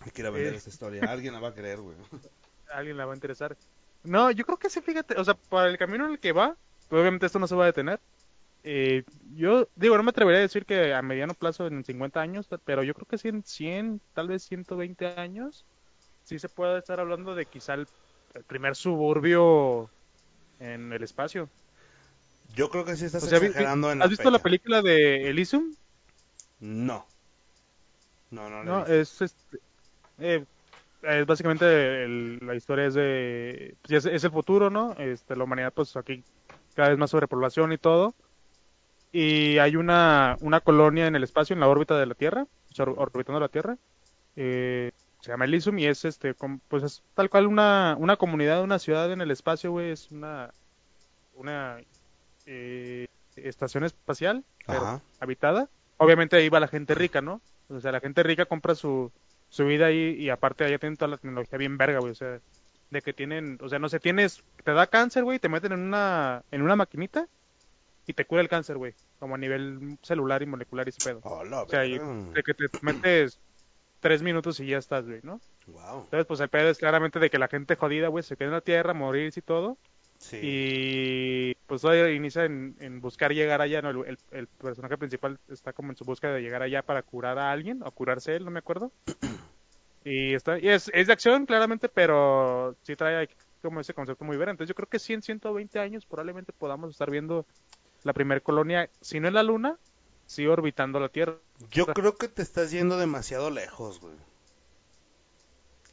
[0.02, 0.58] hay que ir a vender Eh.
[0.58, 1.04] esta historia.
[1.10, 1.96] Alguien la va a querer, güey.
[2.74, 3.56] Alguien la va a interesar.
[4.04, 6.56] No, yo creo que sí, fíjate, o sea, para el camino en el que va,
[6.90, 8.00] pues, obviamente esto no se va a detener.
[8.64, 9.04] Eh,
[9.36, 12.84] yo digo, no me atrevería a decir que a mediano plazo en 50 años, pero
[12.84, 15.66] yo creo que sí en 100, tal vez 120 años,
[16.24, 17.88] sí se puede estar hablando de quizá el,
[18.34, 19.90] el primer suburbio
[20.60, 21.48] en el espacio.
[22.54, 25.74] Yo creo que sí estás O sea, exagerando en ¿Has visto la película de Elysium?
[26.60, 27.06] No.
[28.32, 28.86] No, no, No, no.
[28.88, 29.58] es, este,
[30.20, 30.44] eh,
[31.04, 34.94] es básicamente el- la historia es de pues, es, es el futuro, ¿no?
[34.98, 36.24] Este, la humanidad pues aquí
[36.76, 38.14] cada vez más sobrepoblación y todo.
[39.12, 42.74] Y hay una, una colonia en el espacio, en la órbita de la Tierra, o
[42.74, 43.78] sea, or- orbitando la Tierra.
[44.36, 46.36] eh, se llama Elysium y es este,
[46.68, 50.52] pues es tal cual una, una comunidad, una ciudad en el espacio, güey, es una,
[51.34, 51.78] una
[52.46, 55.70] eh, estación espacial, pero habitada.
[55.98, 57.42] Obviamente ahí va la gente rica, ¿no?
[57.70, 59.12] O sea, la gente rica compra su,
[59.50, 62.12] su vida ahí y aparte allá tienen toda la tecnología bien verga, güey.
[62.12, 62.40] O sea,
[62.90, 65.80] de que tienen, o sea, no sé, tienes, te da cáncer, güey, te meten en
[65.80, 67.28] una, en una maquinita
[68.08, 71.22] y te cura el cáncer, güey, como a nivel celular y molecular y ese pedo.
[71.24, 73.40] o sea, de que te metes
[74.00, 75.42] tres minutos y ya estás, güey, ¿no?
[75.68, 76.04] Wow.
[76.04, 78.54] Entonces, pues el pedo es claramente de que la gente jodida, güey, se queda en
[78.54, 79.78] la tierra, morirse y todo.
[80.18, 80.40] Sí.
[80.42, 83.90] Y pues todavía inicia en, buscar llegar allá, ¿no?
[84.04, 87.52] El, el, personaje principal está como en su búsqueda de llegar allá para curar a
[87.52, 88.92] alguien, o curarse él, no me acuerdo.
[90.08, 93.28] Y, está, y es, es de acción, claramente, pero sí trae
[93.64, 94.50] como ese concepto muy ver.
[94.50, 97.48] Entonces yo creo que sí en 120 años probablemente podamos estar viendo
[98.04, 99.80] la primera colonia, si no en la Luna,
[100.28, 101.38] sí orbitando la Tierra.
[101.72, 104.14] Yo creo que te estás yendo demasiado lejos, güey.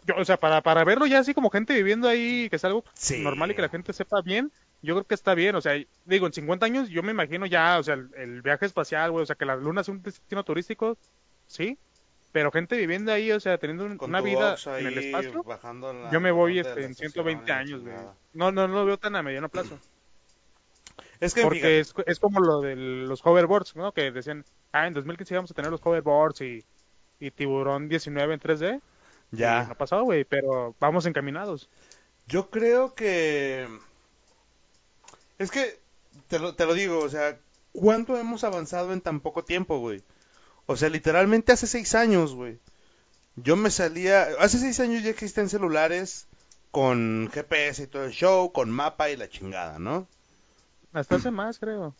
[0.06, 2.84] Yo, o sea, para, para verlo ya así como gente viviendo ahí, que es algo
[3.20, 4.50] normal y que la gente sepa bien,
[4.82, 5.54] yo creo que está bien.
[5.54, 8.66] O sea, digo, en 50 años yo me imagino ya, o sea, el, el viaje
[8.66, 10.96] espacial, güey, o sea, que la Luna sea un destino turístico,
[11.46, 11.78] sí,
[12.32, 15.44] pero gente viviendo ahí, o sea, teniendo una vida en el espacio,
[16.10, 17.94] yo me voy este, en 120 años, güey.
[18.32, 19.78] No, no, no lo veo tan a mediano plazo.
[21.20, 23.92] Es que Porque es, es, como lo de los hoverboards, ¿no?
[23.92, 26.64] Que decían, ah, en 2015 íbamos a tener los hoverboards y,
[27.20, 28.80] y Tiburón 19 en 3D.
[29.32, 29.64] Ya.
[29.64, 31.68] no ha pasado, güey, pero vamos encaminados.
[32.28, 33.66] Yo creo que...
[35.38, 35.80] Es que,
[36.28, 37.38] te lo, te lo digo, o sea,
[37.72, 40.02] ¿cuánto hemos avanzado en tan poco tiempo, güey?
[40.66, 42.60] O sea, literalmente hace seis años, güey.
[43.36, 44.28] Yo me salía.
[44.38, 46.26] Hace seis años ya existen celulares
[46.70, 50.06] con GPS y todo el show, con mapa y la chingada, ¿no?
[50.92, 51.94] Hasta hace más, creo.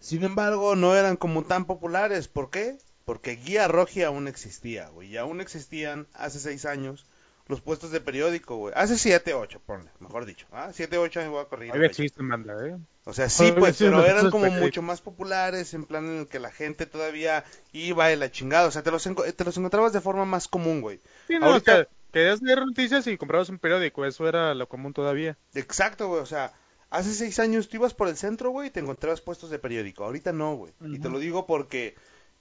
[0.00, 2.28] Sin embargo, no eran como tan populares.
[2.28, 2.78] ¿Por qué?
[3.04, 5.08] Porque Guía Roji aún existía, güey.
[5.08, 7.06] Y aún existían hace seis años
[7.48, 8.72] los puestos de periódico, güey.
[8.76, 10.46] Hace siete, ocho, ponle, mejor dicho.
[10.52, 10.70] ¿ah?
[10.72, 11.68] Siete, ocho años voy a correr.
[11.68, 12.76] Todavía existen, manda, ¿eh?
[13.04, 16.38] O sea, sí, pues, pero eran como mucho más populares, en plan en el que
[16.38, 18.68] la gente todavía iba de la chingada.
[18.68, 21.00] O sea, te los, te los encontrabas de forma más común, güey.
[21.26, 21.88] Sí, no, Ahorita...
[22.12, 25.36] querías leer noticias y comprabas un periódico, eso era lo común todavía.
[25.54, 26.52] Exacto, güey, o sea,
[26.90, 30.04] hace seis años tú ibas por el centro, güey, y te encontrabas puestos de periódico.
[30.04, 30.72] Ahorita no, güey.
[30.82, 31.96] Y te lo digo porque,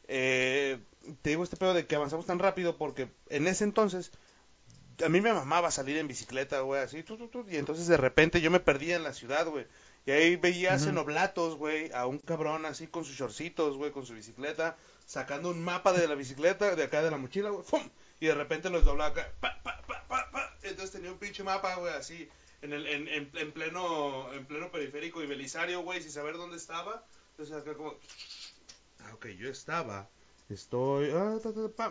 [0.10, 0.80] eh,
[1.22, 4.12] te digo este pedo de que avanzamos tan rápido porque en ese entonces
[5.06, 8.42] a mí me mamaba salir en bicicleta, güey, así, tu, tu, y entonces de repente
[8.42, 9.66] yo me perdía en la ciudad, güey.
[10.06, 14.06] Y ahí veías en oblatos, güey, a un cabrón así con sus shortcitos, güey, con
[14.06, 17.88] su bicicleta, sacando un mapa de la bicicleta, de acá de la mochila, güey, ¡fum!
[18.20, 20.58] Y de repente los doblaba acá, pa, pa, pa, pa, pa.
[20.64, 22.28] Entonces tenía un pinche mapa, güey, así,
[22.62, 27.06] en, el, en, en, pleno, en pleno periférico y Belisario, güey, sin saber dónde estaba.
[27.32, 27.96] Entonces acá como,
[29.14, 30.10] ok, yo estaba,
[30.50, 31.40] estoy, ah,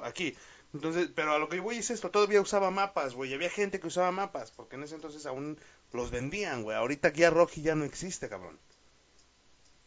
[0.05, 0.37] aquí.
[0.75, 3.87] Entonces, pero a lo que voy es esto, todavía usaba mapas, güey, había gente que
[3.87, 5.59] usaba mapas, porque en ese entonces aún
[5.93, 6.77] los vendían, güey.
[6.77, 8.59] Ahorita Guía Roji ya no existe, cabrón.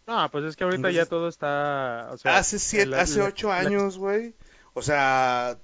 [0.07, 2.09] No, pues es que ahorita ya todo está...
[2.11, 4.33] O sea, hace siete, hace ocho años, güey.
[4.73, 5.59] O sea,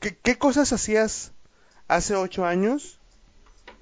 [0.00, 1.32] ¿qué, ¿qué cosas hacías
[1.86, 2.98] hace ocho años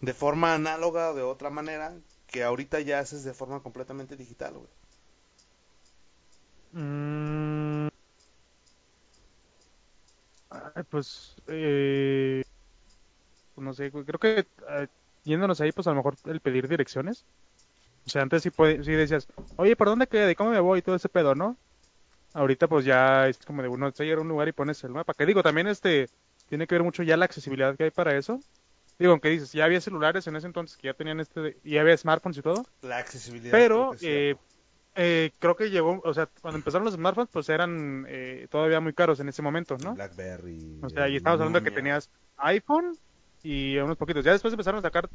[0.01, 1.95] de forma análoga o de otra manera
[2.27, 4.80] que ahorita ya haces de forma completamente digital, güey?
[6.73, 7.89] Mm.
[10.89, 12.43] pues, eh,
[13.57, 14.87] no sé, creo que eh,
[15.25, 17.25] yéndonos ahí, pues a lo mejor el pedir direcciones.
[18.07, 18.51] O sea, antes sí,
[18.83, 20.31] sí decías, oye, ¿por dónde queda?
[20.31, 20.79] ¿Y cómo me voy?
[20.79, 21.57] Y todo ese pedo, ¿no?
[22.33, 25.15] Ahorita pues ya es como de uno a un lugar y pones el mapa.
[25.15, 26.09] Que digo, también este
[26.49, 28.41] tiene que ver mucho ya la accesibilidad que hay para eso.
[28.99, 31.81] Digo, aunque dices, ya había celulares en ese entonces que ya tenían este, y ya
[31.81, 32.67] había smartphones y todo.
[32.83, 33.51] La accesibilidad.
[33.51, 34.37] Pero eh,
[34.97, 38.93] eh, creo que llegó, o sea, cuando empezaron los smartphones, pues eran eh, todavía muy
[38.93, 39.95] caros en ese momento, ¿no?
[39.95, 40.81] Blackberry.
[40.83, 42.97] O sea, y estábamos hablando de que tenías iPhone
[43.43, 44.25] y unos poquitos.
[44.25, 45.09] Ya después empezaron a sacar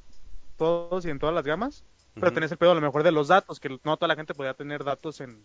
[0.58, 1.84] todos y en todas las gamas,
[2.14, 4.34] pero tenés el pedo a lo mejor de los datos, que no toda la gente
[4.34, 5.44] podía tener datos en,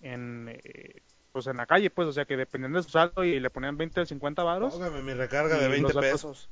[0.00, 1.02] en eh,
[1.32, 3.76] pues en la calle, pues, o sea, que dependiendo de su saldo y le ponían
[3.76, 4.74] 20 o 50 varos.
[4.74, 6.48] Póngame mi recarga de 20 pesos.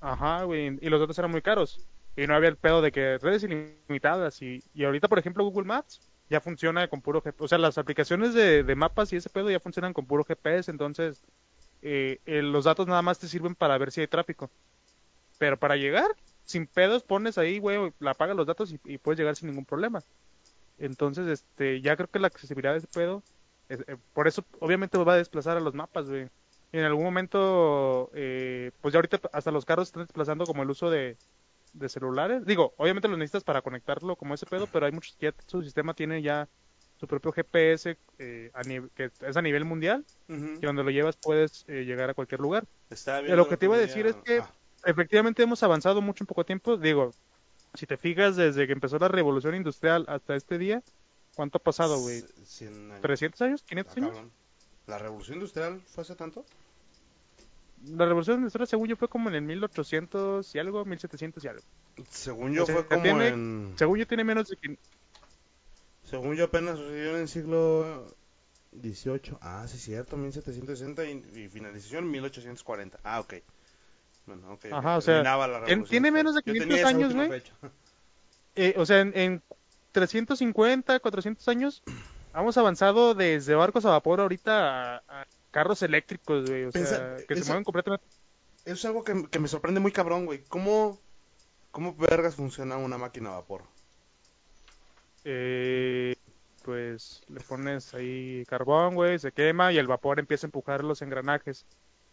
[0.00, 1.88] Ajá, güey, y los datos eran muy caros.
[2.14, 4.40] Y no había el pedo de que redes ilimitadas.
[4.42, 7.44] Y, y ahorita, por ejemplo, Google Maps ya funciona con puro GPS.
[7.44, 10.70] O sea, las aplicaciones de, de mapas y ese pedo ya funcionan con puro GPS.
[10.70, 11.22] Entonces,
[11.82, 14.50] eh, eh, los datos nada más te sirven para ver si hay tráfico.
[15.38, 16.10] Pero para llegar,
[16.44, 20.02] sin pedos, pones ahí, güey, la apagas los datos y, puedes llegar sin ningún problema.
[20.78, 23.22] Entonces, este, ya creo que la accesibilidad de ese pedo,
[23.68, 26.06] eh, por eso obviamente va a desplazar a los mapas.
[26.72, 30.90] En algún momento, eh, pues ya ahorita hasta los carros están desplazando como el uso
[30.90, 31.16] de,
[31.88, 32.44] celulares.
[32.44, 35.62] Digo, obviamente lo necesitas para conectarlo como ese pedo, pero hay muchos que ya su
[35.62, 36.48] sistema tiene ya
[36.98, 38.50] su propio GPS eh,
[38.94, 42.64] que es a nivel mundial, y donde lo llevas puedes llegar a cualquier lugar.
[43.28, 44.50] lo que te iba a decir es que ah
[44.86, 46.76] efectivamente hemos avanzado mucho en poco tiempo.
[46.76, 47.12] Digo,
[47.74, 50.82] si te fijas, desde que empezó la revolución industrial hasta este día,
[51.34, 52.22] ¿cuánto ha pasado, güey?
[52.22, 53.64] ¿300 años?
[53.66, 54.32] ¿500 ah, años?
[54.86, 56.44] ¿La revolución industrial fue hace tanto?
[57.84, 61.62] La revolución industrial, según yo, fue como en el 1800 y algo, 1700 y algo.
[62.10, 63.74] Según yo O sea, fue como tiene- en...
[63.76, 64.56] Según yo, tiene menos de.
[64.56, 64.78] quin-
[66.04, 68.14] Según yo apenas sucedió en el siglo
[68.80, 69.36] XVIII.
[69.40, 72.98] Ah, sí, cierto, 1760 y, y finalización en 1840.
[73.02, 73.34] Ah, ok.
[74.26, 74.66] Bueno, ok.
[74.72, 76.44] Ajá, o sea, la tiene menos de industrial.
[76.46, 77.42] Yo 500 tenía esa años, última güey.
[78.56, 79.42] eh, o sea, en, en
[79.92, 81.82] 350, 400 años,
[82.34, 85.26] hemos avanzado desde barcos a vapor ahorita a, a
[85.56, 86.64] carros eléctricos, güey.
[86.64, 88.06] O sea, que se mueven completamente.
[88.66, 90.44] Eso es algo que, que me sorprende muy cabrón, güey.
[90.48, 91.00] ¿Cómo,
[91.70, 93.62] ¿Cómo vergas funciona una máquina a vapor?
[95.24, 96.14] Eh,
[96.62, 101.00] pues le pones ahí carbón, güey, se quema y el vapor empieza a empujar los
[101.00, 101.64] engranajes,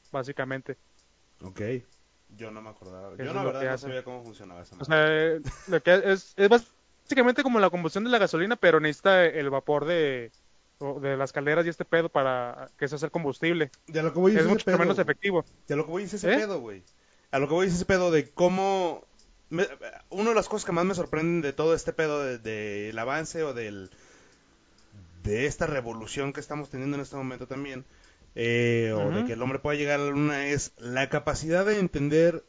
[0.09, 0.77] básicamente.
[1.41, 1.59] Ok.
[2.37, 3.17] Yo no me acordaba.
[3.17, 5.41] Yo la verdad no sabía cómo funcionaba esa O madre.
[5.41, 9.49] sea, lo que es, es básicamente como la combustión de la gasolina, pero necesita el
[9.49, 10.31] vapor de,
[10.79, 13.71] o de las calderas y este pedo para que se haga combustible.
[13.87, 15.03] Ya lo que voy es, mucho pedo, menos güey.
[15.03, 15.45] efectivo.
[15.67, 16.37] Ya lo que voy es ese ¿Eh?
[16.37, 16.83] pedo, güey.
[17.31, 19.05] A lo que voy es ese pedo de cómo...
[19.49, 19.67] me-
[20.09, 23.43] una de las cosas que más me sorprenden de todo este pedo de- del avance
[23.43, 23.89] o del...
[25.23, 27.85] De esta revolución que estamos teniendo en este momento también,
[28.35, 31.79] eh, o de que el hombre pueda llegar a la luna, es la capacidad de
[31.79, 32.43] entender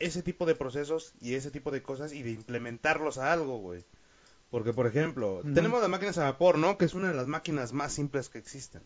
[0.00, 3.84] ese tipo de procesos y ese tipo de cosas y de implementarlos a algo, güey.
[4.50, 6.78] Porque, por ejemplo, tenemos las máquinas a vapor, ¿no?
[6.78, 8.82] Que es una de las máquinas más simples que existen.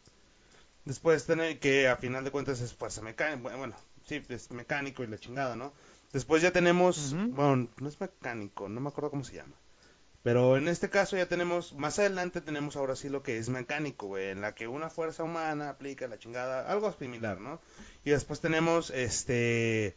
[0.84, 5.06] Después tener que a final de cuentas es fuerza mecánica, bueno, sí, es mecánico y
[5.06, 5.72] la chingada, ¿no?
[6.12, 9.54] Después ya tenemos, bueno, no es mecánico, no me acuerdo cómo se llama.
[10.22, 14.06] Pero en este caso ya tenemos, más adelante tenemos ahora sí lo que es mecánico,
[14.06, 17.60] güey, en la que una fuerza humana aplica la chingada, algo similar, ¿no?
[18.04, 19.96] Y después tenemos, este,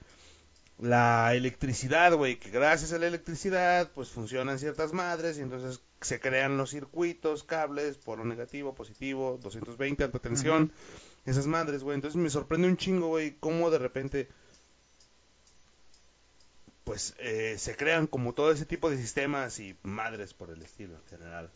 [0.79, 6.19] la electricidad, güey, que gracias a la electricidad, pues funcionan ciertas madres y entonces se
[6.19, 10.71] crean los circuitos, cables, polo negativo, positivo, 220, alta tensión,
[11.25, 11.95] esas madres, güey.
[11.95, 14.27] Entonces me sorprende un chingo, güey, cómo de repente,
[16.83, 20.95] pues, eh, se crean como todo ese tipo de sistemas y madres por el estilo
[20.95, 21.49] en general.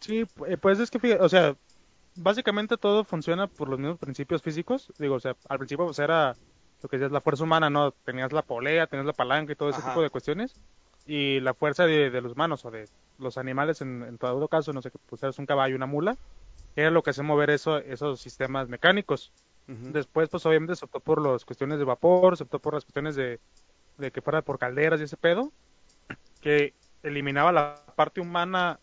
[0.00, 1.56] Sí, pu- eh, pues es que, o sea,
[2.16, 4.92] básicamente todo funciona por los mismos principios físicos.
[4.98, 6.34] Digo, o sea, al principio pues era
[6.82, 7.92] lo que decías la fuerza humana, ¿no?
[7.92, 9.90] Tenías la polea, tenías la palanca y todo ese Ajá.
[9.90, 10.56] tipo de cuestiones.
[11.06, 14.72] Y la fuerza de, de los humanos o de los animales, en, en todo caso,
[14.72, 16.16] no sé, pues eres un caballo, una mula,
[16.74, 19.32] era lo que hace mover eso, esos sistemas mecánicos.
[19.68, 19.92] Ujú.
[19.92, 23.16] Después, pues obviamente se optó por las cuestiones de vapor, se optó por las cuestiones
[23.16, 23.40] de,
[23.96, 25.52] de que fuera por calderas y ese pedo,
[26.40, 28.78] que eliminaba la parte humana,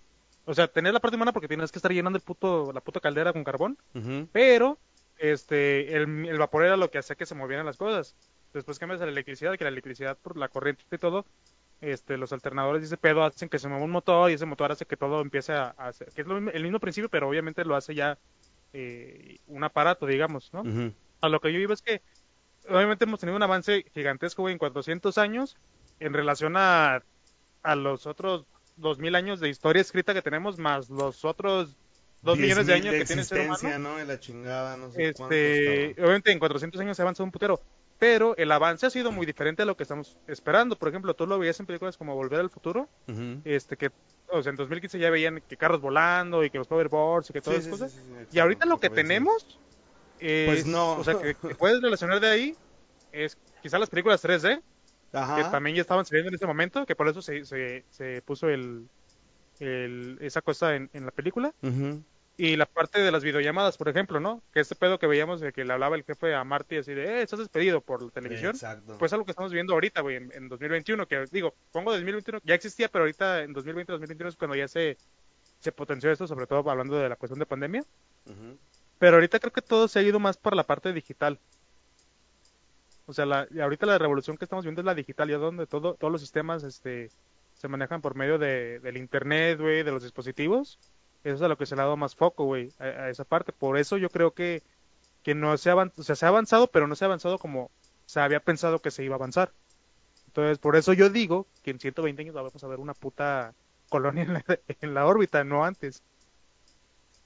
[0.46, 3.00] o sea, tener la parte humana porque tienes que estar llenando el puto, la puta
[3.00, 4.28] caldera con carbón, Ujú.
[4.32, 4.80] pero
[5.18, 8.16] este, el, el vapor era lo que hacía que se movieran las cosas.
[8.54, 11.26] Después cambias a la electricidad, que la electricidad por la corriente y todo,
[11.82, 14.72] este, los alternadores y ese pedo hacen que se mueva un motor y ese motor
[14.72, 17.66] hace que todo empiece a, a hacer, que es lo el mismo principio, pero obviamente
[17.66, 18.18] lo hace ya
[18.74, 20.64] eh, un aparato, digamos, ¿no?
[21.22, 22.02] A lo que yo iba es que
[22.70, 25.58] obviamente hemos tenido un avance gigantesco güey, en 400 años
[26.00, 27.04] en relación a,
[27.64, 28.46] a los otros
[28.78, 31.76] 2000 años de historia escrita que tenemos, más los otros
[32.24, 33.80] 2 millones de 10.000 años que tiene el ser humano.
[33.80, 34.02] ¿no?
[34.02, 37.62] Y la chingada, no sé Este, obviamente en 400 años se ha avanzado un putero,
[38.00, 40.76] pero el avance ha sido muy diferente a lo que estamos esperando.
[40.76, 43.42] Por ejemplo, tú lo veías en películas como Volver al Futuro, Ujú.
[43.46, 43.90] este que
[44.28, 47.42] o sea, en 2015 ya veían que carros volando y que los hoverboards y que
[47.42, 48.28] todas Sí, esas sí, cosas.
[48.32, 49.60] sí, Y ahorita lo que tenemos
[50.20, 50.94] es, Pues no.
[50.94, 52.56] o sea, que, que puedes relacionar de ahí
[53.12, 54.60] es quizás las películas 3D,
[55.12, 55.52] que Ajá.
[55.52, 58.88] también ya estaban saliendo en ese momento, que por eso se, se, se puso el,
[59.60, 61.52] el- esa cosa en, en la película.
[61.62, 62.04] Ujú.
[62.36, 64.42] Y la parte de las videollamadas, por ejemplo, ¿no?
[64.52, 67.06] Que este pedo que veíamos de que le hablaba el jefe a Marty así de,
[67.06, 68.52] eh, estás despedido por la televisión.
[68.52, 68.98] Exacto.
[68.98, 72.56] Pues algo que estamos viendo ahorita, güey, en, en 2021, que digo, pongo 2021, ya
[72.56, 74.98] existía, pero ahorita en 2020, 2021 es cuando ya se,
[75.60, 77.86] se potenció esto, sobre todo hablando de la cuestión de pandemia.
[79.00, 81.40] Pero ahorita creo que todo se ha ido más por la parte digital.
[83.06, 85.94] O sea, la, ahorita la revolución que estamos viendo es la digital, ya donde todo,
[85.96, 87.12] todos los sistemas este,
[87.54, 90.80] se manejan por medio de, del internet, güey, de los dispositivos.
[91.24, 93.54] Eso es a lo que se le ha dado más foco, güey, a, esa parte.
[93.54, 94.62] Por eso yo creo que,
[95.24, 97.38] que no se ha avanzado, o sea, se ha avanzado, pero no se ha avanzado
[97.38, 97.72] como
[98.06, 99.52] se había pensado que se iba a avanzar.
[100.28, 103.54] Entonces, por eso yo digo que en 120 años vamos a ver una puta
[103.90, 104.44] colonia en la,
[104.82, 106.04] en la órbita, no antes.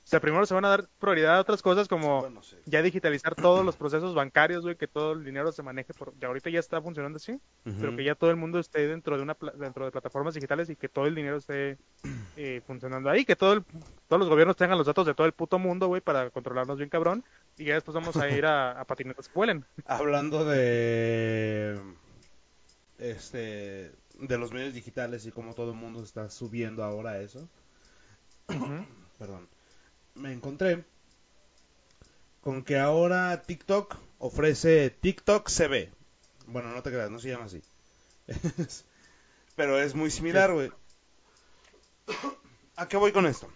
[0.08, 2.56] O sea, primero se van a dar prioridad a otras cosas como Bueno, sí.
[2.66, 6.30] ya digitalizar todos los procesos bancarios, güey, que todo el dinero se maneje por, ya
[6.30, 9.34] ahorita ya está funcionando así, pero que ya todo el mundo esté dentro de una
[9.34, 11.78] pla- dentro de plataformas digitales y que todo el dinero esté
[12.38, 13.66] eh, funcionando ahí, que todo el-
[14.08, 16.90] todos los gobiernos tengan los datos de todo el puto mundo, güey, para controlarnos bien
[16.90, 17.26] cabrón
[17.58, 19.66] y ya después vamos a ir a, a patinetas que vuelen.
[19.86, 21.78] Hablando de
[22.98, 23.92] este
[24.22, 27.50] de los medios digitales y cómo todo el mundo está subiendo ahora a eso.
[29.20, 29.50] Perdón.
[30.18, 30.84] Me encontré
[32.42, 35.92] con que ahora TikTok ofrece TikTok CB.
[36.48, 37.62] Bueno, no te creas, no se llama así.
[39.56, 40.72] Pero es muy similar, güey.
[42.76, 43.48] ¿A qué voy con esto?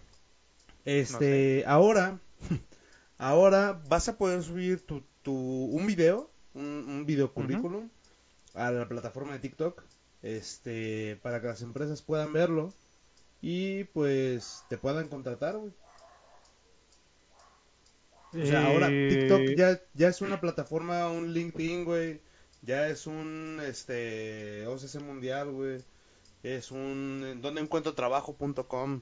[0.86, 2.20] Este, ahora,
[3.18, 7.90] ahora vas a poder subir tu, tu un video, un, video currículum
[8.54, 9.84] a la plataforma de TikTok,
[10.22, 12.74] este, para que las empresas puedan verlo
[13.42, 15.72] y pues te puedan contratar, güey.
[18.34, 22.22] O sea, ahora TikTok eh, ya, ya es una plataforma, un LinkedIn, güey.
[22.62, 25.84] Ya es un este OCC mundial, güey.
[26.44, 29.02] Es un donde encuentro trabajo.com.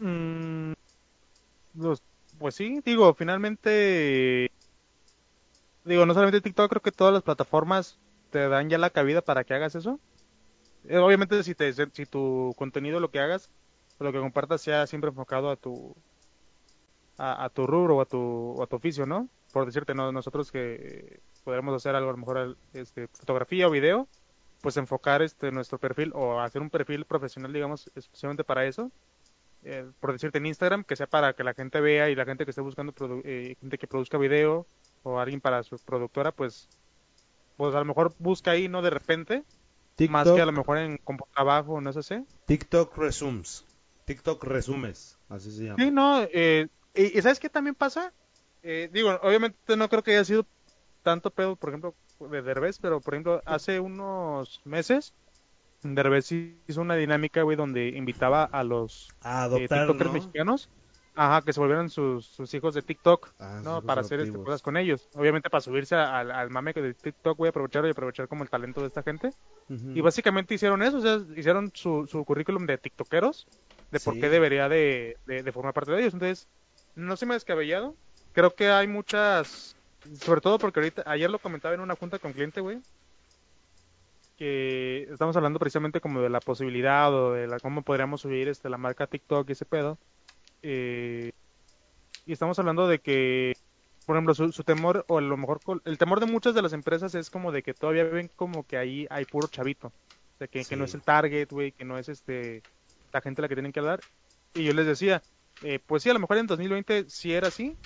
[0.00, 0.72] Mm,
[2.38, 4.50] pues sí, digo, finalmente
[5.84, 7.98] digo, no solamente TikTok, creo que todas las plataformas
[8.30, 9.98] te dan ya la cabida para que hagas eso.
[10.84, 13.50] Eh, obviamente si te si tu contenido lo que hagas,
[13.98, 15.96] lo que compartas sea siempre enfocado a tu
[17.18, 19.28] a, tu rubro o a tu, a tu oficio, ¿no?
[19.52, 20.12] Por decirte, ¿no?
[20.12, 24.06] nosotros que podremos hacer algo, a lo mejor este, fotografía o video,
[24.60, 28.90] pues enfocar este nuestro perfil o hacer un perfil profesional, digamos, especialmente para eso.
[29.64, 32.44] Eh, por decirte en Instagram, que sea para que la gente vea y la gente
[32.44, 32.94] que esté buscando
[33.24, 34.66] eh, gente que produzca video
[35.02, 36.68] o alguien para su productora, pues,
[37.56, 38.82] pues a lo mejor busca ahí, ¿no?
[38.82, 39.42] De repente,
[40.08, 41.00] más que a lo mejor en
[41.34, 42.24] trabajo, no sé si.
[42.46, 43.64] TikTok Resumes.
[44.04, 45.76] TikTok Resumes, así se llama.
[45.82, 48.12] Sí, no, eh, y, ¿sabes qué también pasa?
[48.62, 50.46] Eh, digo, obviamente no creo que haya sido
[51.02, 55.14] tanto pedo, por ejemplo, de Derbez, pero por ejemplo, hace unos meses,
[55.82, 60.68] Derbez hizo una dinámica, güey, donde invitaba a los eh, TikTokers mexicanos,
[61.14, 63.82] ajá, que se volvieran sus, hijos de TikTok, ah, ¿no?
[63.82, 65.08] Para hacer este, cosas con ellos.
[65.14, 68.80] Obviamente para subirse al, al mame de TikTok, güey, aprovechar y aprovechar como el talento
[68.80, 69.32] de esta gente.
[69.68, 73.46] Y básicamente hicieron eso, o sea, hicieron su, su currículum de TikTokeros,
[73.90, 76.14] de por qué debería de, de formar parte de ellos.
[76.14, 76.48] Entonces,
[76.98, 77.94] no se me ha descabellado.
[78.32, 79.76] Creo que hay muchas,
[80.20, 82.80] sobre todo porque ahorita, ayer lo comentaba en una junta con cliente, güey,
[84.36, 88.68] que estamos hablando precisamente como de la posibilidad o de la, cómo podríamos subir este,
[88.68, 89.96] la marca TikTok y ese pedo.
[90.62, 91.32] Eh,
[92.26, 93.56] y estamos hablando de que,
[94.04, 97.14] por ejemplo, su, temor, o a lo mejor el temor de muchas de las empresas
[97.14, 99.88] es como de que todavía ven como que ahí hay puro chavito.
[99.88, 102.62] O sea, que, que no es el target, güey, que no es este
[103.12, 104.00] la gente a la que tienen que hablar.
[104.54, 105.22] Y yo les decía,
[105.62, 107.76] eh, pues sí, a lo mejor en 2020 sí era así,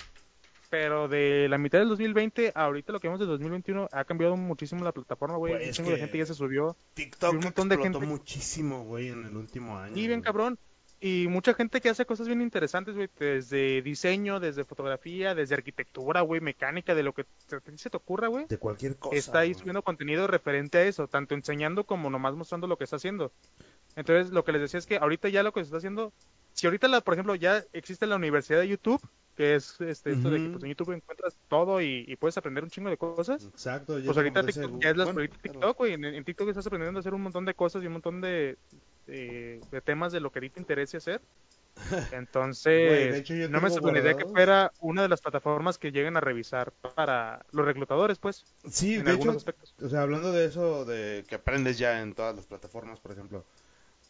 [0.69, 4.83] pero de la mitad del 2020 ahorita lo que vemos de 2021 ha cambiado muchísimo
[4.83, 5.53] la plataforma, güey.
[5.53, 6.75] Pues un de gente ya se subió.
[6.95, 9.95] TikTok un montón de gente muchísimo, güey, en el último año.
[9.95, 10.57] Y bien cabrón.
[11.05, 16.21] Y mucha gente que hace cosas bien interesantes, güey, desde diseño, desde fotografía, desde arquitectura,
[16.21, 17.25] güey, mecánica, de lo que
[17.75, 18.45] se te ocurra, güey.
[18.45, 19.13] De cualquier cosa.
[19.13, 22.95] Está ahí subiendo contenido referente a eso, tanto enseñando como nomás mostrando lo que está
[22.95, 23.33] haciendo.
[23.95, 26.13] Entonces, lo que les decía es que ahorita ya lo que se está haciendo
[26.53, 29.01] si ahorita, la, por ejemplo, ya existe la universidad de YouTube,
[29.35, 32.69] que es este, esto de que pues, en YouTube encuentras todo y, puedes aprender un
[32.69, 33.45] chingo de cosas.
[33.45, 33.99] Exacto.
[34.03, 35.93] pues ahorita TikTok, ya es la TikTok, güey.
[35.93, 38.57] En, TikTok estás aprendiendo a hacer un montón de cosas y un montón de,
[39.07, 41.21] de, temas de lo que a ti te interese hacer.
[42.11, 47.43] Entonces, no me sorprendería que fuera una de las plataformas que lleguen a revisar para
[47.51, 48.45] los reclutadores, pues.
[48.69, 49.73] Sí, en de algunos aspectos.
[49.81, 53.43] O sea, hablando de eso, de que aprendes ya en todas las plataformas, por ejemplo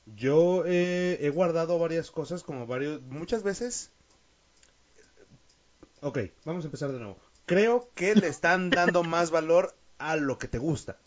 [0.06, 3.92] yo he guardado varias cosas, como varios, muchas veces.
[6.04, 7.18] Ok, vamos a empezar de nuevo.
[7.46, 10.98] Creo que le están dando más valor a lo que te gusta.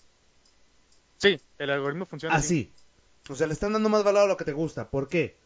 [1.19, 2.73] Sí, el algoritmo funciona así.
[3.29, 4.89] O sea, le están dando más valor a lo que te gusta.
[4.89, 5.37] ¿Por qué?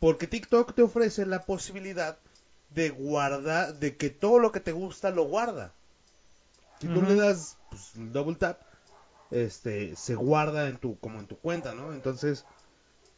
[0.00, 2.18] Porque TikTok te ofrece la posibilidad
[2.70, 5.72] de guardar, de que todo lo que te gusta lo guarda.
[6.80, 8.60] Si tú le das pues, double tap,
[9.30, 11.92] este, se guarda en tu, como en tu cuenta, ¿no?
[11.92, 12.44] Entonces,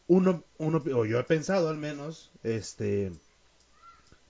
[0.09, 3.13] uno, uno, o yo he pensado al menos, este,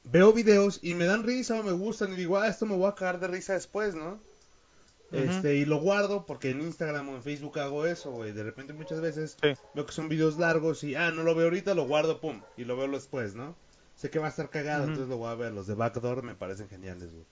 [0.04, 2.88] veo videos y me dan risa o me gustan y digo, ah, esto me voy
[2.88, 4.20] a cagar de risa después, ¿no?
[5.10, 8.32] Este, y lo guardo porque en Instagram o en Facebook hago eso, güey.
[8.32, 11.74] De repente muchas veces veo que son videos largos y, ah, no lo veo ahorita,
[11.74, 13.56] lo guardo, pum, y lo veo después, ¿no?
[13.96, 15.52] Sé que va a estar cagado, entonces lo voy a ver.
[15.52, 17.24] Los de Backdoor me parecen geniales, güey.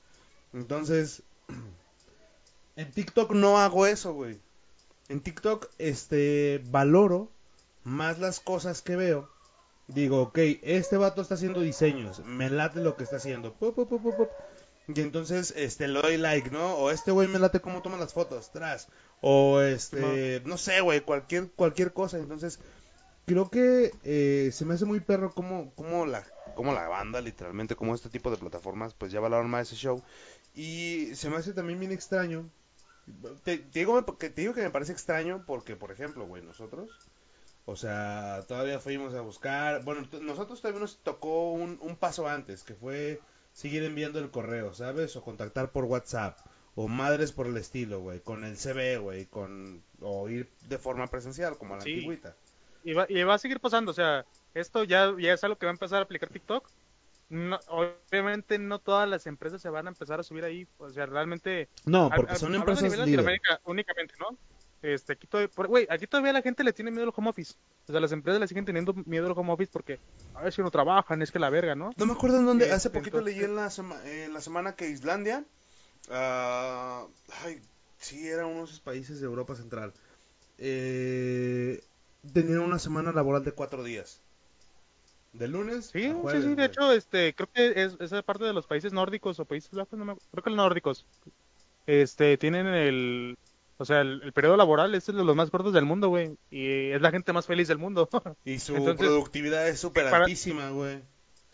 [0.55, 1.23] Entonces,
[2.77, 4.39] en TikTok no hago eso, güey.
[5.09, 7.31] En TikTok, este, valoro
[7.87, 9.31] más las cosas que veo,
[9.87, 13.55] digo, ok, este vato está haciendo diseños, me late lo que está haciendo.
[14.89, 16.75] y entonces este le doy like, ¿no?
[16.75, 18.89] O este güey me late cómo toma las fotos, tras.
[19.21, 22.19] O este, no, sé, güey, cualquier cualquier cosa.
[22.19, 22.59] Entonces,
[23.25, 26.27] creo que eh, se me hace muy perro como como la
[26.57, 30.03] como la banda literalmente, como este tipo de plataformas, pues ya valoran más ese show
[30.57, 32.51] y se me hace también bien extraño.
[33.45, 36.91] Te, digo, te digo que me parece extraño porque, por ejemplo, güey, nosotros
[37.67, 39.85] o sea, todavía fuimos a buscar.
[39.85, 43.21] Bueno, nosotros todavía nos tocó un, un, paso antes, que fue
[43.53, 45.15] seguir enviando el correo, ¿sabes?
[45.17, 46.39] O contactar por WhatsApp.
[46.79, 51.07] o madres por el estilo, güey, con el CB, güey, con o ir de forma
[51.07, 51.93] presencial como a la Sí.
[51.95, 52.35] antigüita.
[52.85, 55.65] Y va, y va a seguir pasando, o sea, esto ya, ya es algo que
[55.65, 56.69] va a empezar a aplicar TikTok.
[57.31, 61.07] No, obviamente no todas las empresas se van a empezar a subir ahí, o sea,
[61.07, 61.69] realmente...
[61.87, 63.25] No, a- porque a- son empresas nivel líderes.
[63.25, 64.37] Latinoamérica únicamente, ¿no?
[64.83, 67.55] Este, aquí todavía, güey, aquí todavía la gente le tiene miedo al home office.
[67.89, 69.99] O sea, las empresas le siguen teniendo miedo al home office porque
[70.35, 71.91] a ver si no trabajan, es que la verga, ¿no?
[71.97, 74.75] No me acuerdo en dónde, hace poquito entonces- leí en la, sema- en la semana
[74.77, 75.45] que Islandia,
[76.11, 77.07] ah,
[77.45, 77.61] ay,
[77.99, 79.93] sí, era uno de esos países de Europa Central,
[80.59, 81.81] eh,
[82.33, 84.21] tenían una semana laboral de cuatro días.
[85.33, 88.67] De lunes Sí, sí, sí, de hecho, este, creo que es esa parte de los
[88.67, 91.05] países nórdicos o países bajos, no me, creo que los nórdicos,
[91.87, 93.37] este, tienen el,
[93.79, 96.91] o sea, el, el periodo laboral es de los más cortos del mundo, güey, y
[96.91, 98.09] es la gente más feliz del mundo.
[98.45, 101.03] Y su Entonces, productividad es súper altísima, güey.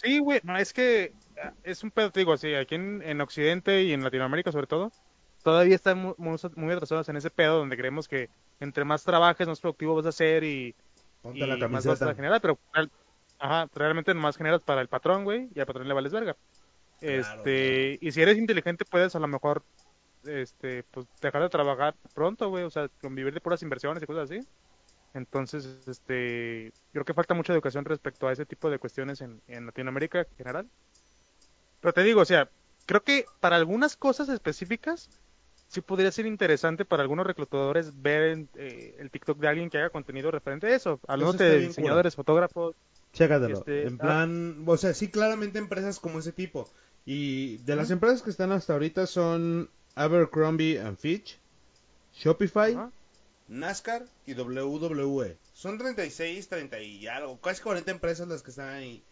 [0.02, 3.20] Sí, güey, no, es que ah, es un pedo, te digo, sí, aquí en, en
[3.20, 4.92] Occidente y en Latinoamérica sobre todo,
[5.42, 9.46] todavía están mu- muy, muy atrasados en ese pedo donde creemos que entre más trabajes,
[9.46, 10.74] más productivo vas a ser y,
[11.22, 12.58] Ponte y la más vas a generar, pero
[13.38, 16.36] ajá, realmente nomás generas para el patrón, güey, y al patrón le vales verga.
[17.00, 19.64] Claro, Este, y si eres inteligente puedes a lo mejor
[20.24, 24.30] este, pues dejar de trabajar pronto, güey, o sea, convivir de puras inversiones y cosas
[24.30, 24.46] así.
[25.14, 29.66] Entonces, este, creo que falta mucha educación respecto a ese tipo de cuestiones en, en
[29.66, 30.68] Latinoamérica en general.
[31.80, 32.48] Pero te digo, o sea,
[32.86, 35.10] creo que para algunas cosas específicas
[35.72, 39.88] sí podría ser interesante para algunos reclutadores ver eh, el TikTok de alguien que haga
[39.88, 41.00] contenido referente a eso.
[41.08, 42.76] Hablando está de diseñadores, fotógrafos.
[43.14, 43.58] Chécatelo.
[43.58, 43.98] Este, en ah.
[43.98, 46.70] plan, o sea, sí, claramente empresas como ese tipo.
[47.06, 51.38] Y de las empresas que están hasta ahorita son Abercrombie and Fitch,
[52.14, 52.90] Shopify, Ajá.
[53.48, 55.36] NASCAR y WWE.
[55.54, 59.04] Son 36, 30 y algo, casi 40 empresas las que están ahí.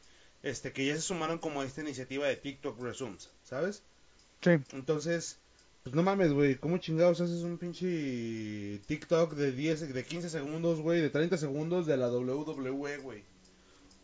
[0.42, 3.82] Este, que ya se sumaron como a esta iniciativa de TikTok Resumes, ¿sabes?
[4.40, 4.52] Sí.
[4.72, 5.38] Entonces,
[5.82, 10.80] pues no mames, güey, ¿cómo chingados haces un pinche TikTok de 10, de 15 segundos,
[10.80, 13.22] güey, de 30 segundos de la WWE, güey?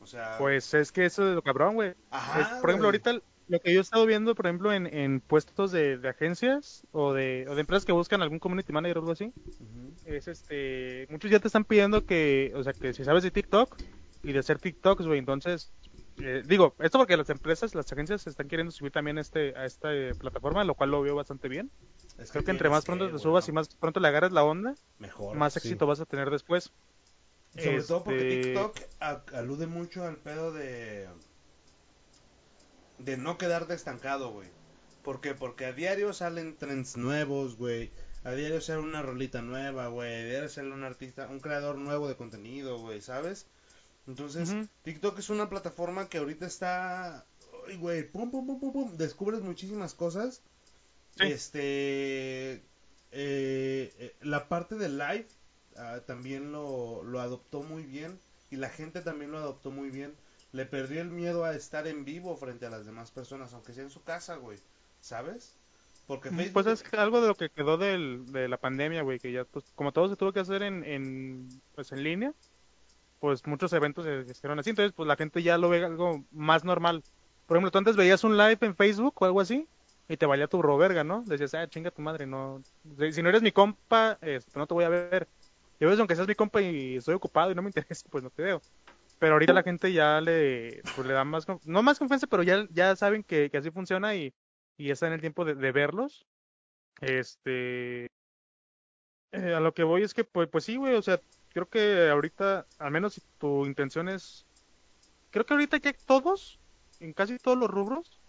[0.03, 1.95] O sea, Pues es que eso es lo cabrón, güey.
[2.11, 5.21] Ajá, Es, por ejemplo, ahorita lo que yo he estado viendo, por ejemplo, en, en
[5.21, 9.01] puestos de, de agencias o de, o de empresas que buscan algún community manager o
[9.01, 9.93] algo así, Ujú.
[10.05, 13.77] es este, muchos ya te están pidiendo que, o sea, que si sabes de TikTok
[14.23, 15.73] y de hacer TikToks, güey, entonces,
[16.19, 19.95] eh, digo, esto porque las empresas, las agencias están queriendo subir también este, a esta
[19.95, 21.71] eh, plataforma, lo cual lo veo bastante bien.
[22.19, 24.43] Es Creo que entre más pronto que, te subas y más pronto le agarres la
[24.43, 25.37] onda, mejor.
[25.37, 25.59] más sí.
[25.61, 26.73] éxito vas a tener después.
[27.55, 28.77] Sobre todo porque Este, TikTok
[29.33, 31.09] alude mucho al pedo de
[32.99, 34.49] de no quedarte estancado, güey.
[35.03, 35.35] ¿Por qué?
[35.35, 37.91] Porque a diario salen trends nuevos, güey.
[38.25, 40.13] A diario sale una rolita nueva, güey.
[40.13, 43.47] A diario sale un artista, un creador nuevo de contenido, güey, ¿sabes?
[44.07, 44.53] Entonces.
[44.83, 47.25] TikTok es una plataforma que ahorita está,
[47.69, 50.43] ay, güey, pum, pum, pum, pum, pum, descubres muchísimas cosas.
[51.17, 51.27] Sí.
[51.29, 52.53] Este,
[53.13, 55.29] eh, eh, la parte de live
[55.77, 58.19] ah, también lo, lo adoptó muy bien
[58.51, 60.15] y la gente también lo adoptó muy bien.
[60.53, 63.85] Le perdió el miedo a estar en vivo frente a las demás personas, aunque sea
[63.85, 64.59] en su casa, güey,
[65.01, 65.55] ¿sabes?
[66.07, 66.53] Porque Facebook...
[66.53, 69.65] Pues es algo de lo que quedó del, de la pandemia, güey, que ya, pues,
[69.75, 72.33] como todo se tuvo que hacer en, en, pues, en línea,
[73.21, 76.65] pues muchos eventos se hicieron así, entonces pues la gente ya lo ve algo más
[76.65, 77.03] normal.
[77.47, 79.67] Por ejemplo, tú antes veías un live en Facebook o algo así
[80.09, 81.23] y te valía tu roverga, ¿no?
[81.27, 82.63] Decías, ah, chinga tu madre, no.
[83.13, 85.29] Si no eres mi compa, este, no te voy a ver.
[85.81, 88.23] Y a veces, aunque seas mi compa y estoy ocupado y no me interesa, pues
[88.23, 88.63] no te veo.
[89.19, 92.67] Pero ahorita la gente ya le, pues, le da más, no más confianza, pero ya,
[92.71, 94.35] ya saben que, así funciona y,
[94.77, 96.27] y está en el tiempo de, de verlos.
[97.01, 98.09] Este,
[99.33, 101.21] eh, a lo que voy es que, pues, pues sí, güey, o sea,
[101.53, 104.47] creo que ahorita, al menos si tu intención es,
[105.31, 106.59] creo que ahorita ya todos,
[107.01, 108.21] en casi todos los rubros,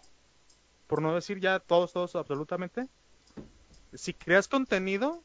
[0.88, 2.88] por no decir ya todos, todos, absolutamente,
[3.94, 5.24] si creas contenido,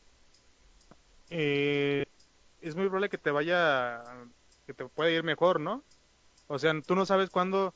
[1.31, 2.05] eh,
[2.61, 4.03] es muy probable que te vaya,
[4.67, 5.83] que te pueda ir mejor, ¿no?
[6.49, 7.73] O sea, tú no sabes cuándo,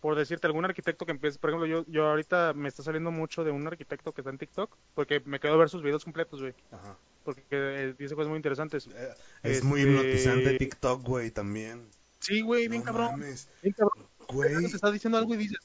[0.00, 3.44] por decirte, algún arquitecto que empiece, por ejemplo, yo, yo ahorita me está saliendo mucho
[3.44, 6.40] de un arquitecto que está en TikTok, porque me quedo a ver sus videos completos,
[6.40, 6.96] güey, Ajá.
[7.24, 8.88] porque eh, dice cosas muy interesantes.
[8.94, 9.08] Eh,
[9.42, 11.88] Es muy Este- hipnotizante TikTok, güey, también.
[12.18, 14.06] Sí, güey, bien No cabrón, mames, bien cabrón.
[14.28, 14.54] güey.
[14.68, 15.58] Te está diciendo algo y dices,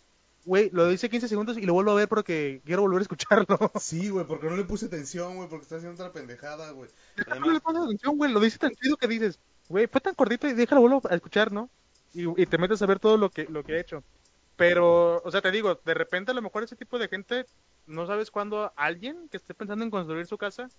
[0.45, 3.57] güey, lo dice 15 segundos y lo vuelvo a ver porque quiero volver a escucharlo.
[3.81, 6.89] Sí, güey, porque no le puse atención, güey, porque está haciendo otra pendejada, güey.
[7.39, 9.37] No le pones atención, güey, lo dice tan chido que dices,
[9.69, 11.69] güey, fue tan cortito y déjalo vuelvo a escuchar, ¿no?
[12.13, 14.03] Y, y te metes a ver todo lo que, lo que he hecho.
[14.55, 17.45] Pero, o sea, te digo, de repente a lo mejor ese tipo de gente,
[17.87, 20.69] no sabes cuándo alguien que esté pensando en construir su casa,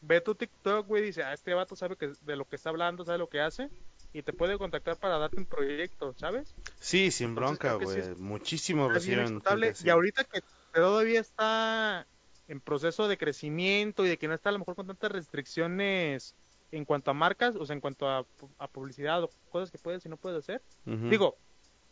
[0.00, 2.70] ve tu TikTok, güey, y dice, ah, este vato sabe que, de lo que está
[2.70, 3.68] hablando, sabe lo que hace,
[4.12, 6.54] y te puede contactar para darte un proyecto, ¿sabes?
[6.78, 8.14] sí, sin bronca, sí güey.
[8.16, 9.42] Muchísimo reciben
[9.84, 12.06] y ahorita que todavía está
[12.48, 16.34] en proceso de crecimiento y de que no está a lo mejor con tantas restricciones
[16.72, 18.24] en cuanto a marcas, o sea, en cuanto a,
[18.58, 20.62] a publicidad o cosas que puedes y no puedes hacer.
[20.84, 21.36] Digo,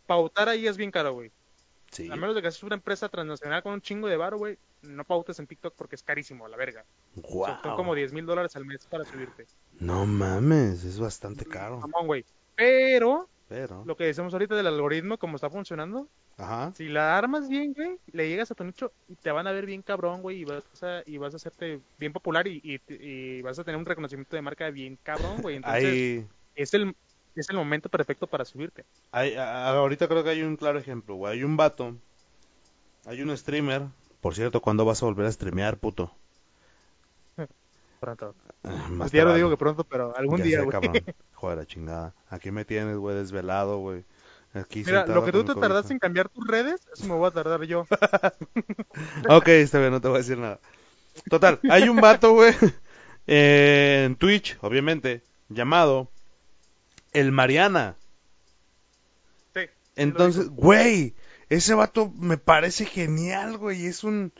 [0.06, 1.32] pautar ahí es bien caro, güey.
[1.90, 2.10] Sí.
[2.10, 5.04] A menos de que seas una empresa transnacional con un chingo de varo, güey, no
[5.04, 6.84] pautes en TikTok porque es carísimo, a la verga.
[7.16, 7.62] O sea, Guau.
[7.62, 9.46] son como 10 mil dólares al mes para subirte.
[9.80, 11.80] No mames, es bastante caro.
[11.80, 12.24] Mamón, güey.
[12.56, 13.84] Pero, Pero.
[13.86, 16.08] lo que decimos ahorita del algoritmo, como está funcionando,
[16.38, 16.72] Ajá.
[16.74, 19.66] si la armas bien, güey, le llegas a tu nicho y te van a ver
[19.66, 23.42] bien cabrón, güey, y vas a, y vas a hacerte bien popular y, y, y
[23.42, 25.56] vas a tener un reconocimiento de marca bien cabrón, güey.
[25.62, 26.94] Entonces, es el
[27.34, 28.84] es el momento perfecto para subirte.
[29.12, 31.34] hay, a- ahorita creo que hay un claro ejemplo, güey.
[31.34, 31.96] Hay un vato,
[33.06, 33.82] hay un streamer.
[34.20, 36.12] Por cierto, ¿cuándo vas a volver a streamear, puto?
[38.00, 38.34] Pronto.
[38.64, 39.36] Ah, Pues más ya lo tarde.
[39.36, 40.72] digo que pronto, pero algún Ya día, sé, güey.
[40.72, 40.94] cabrón.
[41.34, 42.14] Joder, la chingada.
[42.28, 44.04] Aquí me tienes, güey, desvelado, güey.
[44.54, 47.30] Aquí Mira, lo que tú te tardaste en cambiar tus redes, eso me voy a
[47.30, 47.86] tardar yo.
[49.28, 50.58] Ok, está bien, no te voy a decir nada.
[51.28, 52.54] Total, hay un vato, güey,
[53.26, 56.10] eh, en Twitch, obviamente, llamado
[57.12, 57.96] El Mariana.
[59.54, 59.62] Sí.
[59.96, 61.14] Entonces, güey,
[61.48, 63.86] ese vato me parece genial, güey.
[63.86, 64.32] Es un.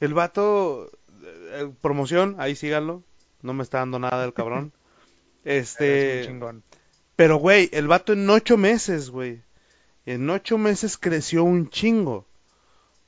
[0.00, 0.90] El vato.
[1.22, 3.02] eh, promoción, ahí síganlo.
[3.42, 4.72] No me está dando nada el cabrón.
[5.44, 6.20] Este.
[6.20, 6.62] un chingón.
[7.22, 9.42] Pero, güey, el vato en ocho meses, güey.
[10.06, 12.26] En ocho meses creció un chingo.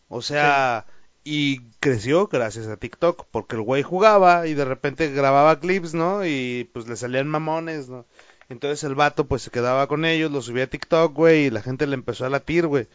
[0.09, 0.87] O sea,
[1.25, 6.25] y creció gracias a TikTok, porque el güey jugaba y de repente grababa clips, ¿no?
[6.25, 8.07] Y pues le salían mamones, ¿no?
[8.49, 11.63] Entonces el vato pues se quedaba con ellos, lo subía a TikTok, güey, y la
[11.63, 12.87] gente le empezó a latir, güey.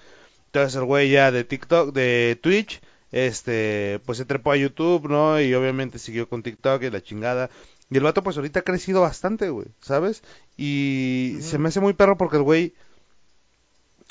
[0.46, 2.80] Entonces el güey ya de TikTok, de Twitch,
[3.12, 5.42] este, pues se trepó a YouTube, ¿no?
[5.42, 7.50] Y obviamente siguió con TikTok y la chingada.
[7.90, 10.24] Y el vato pues ahorita ha crecido bastante, güey, ¿sabes?
[10.58, 12.74] Y se me hace muy perro porque el güey...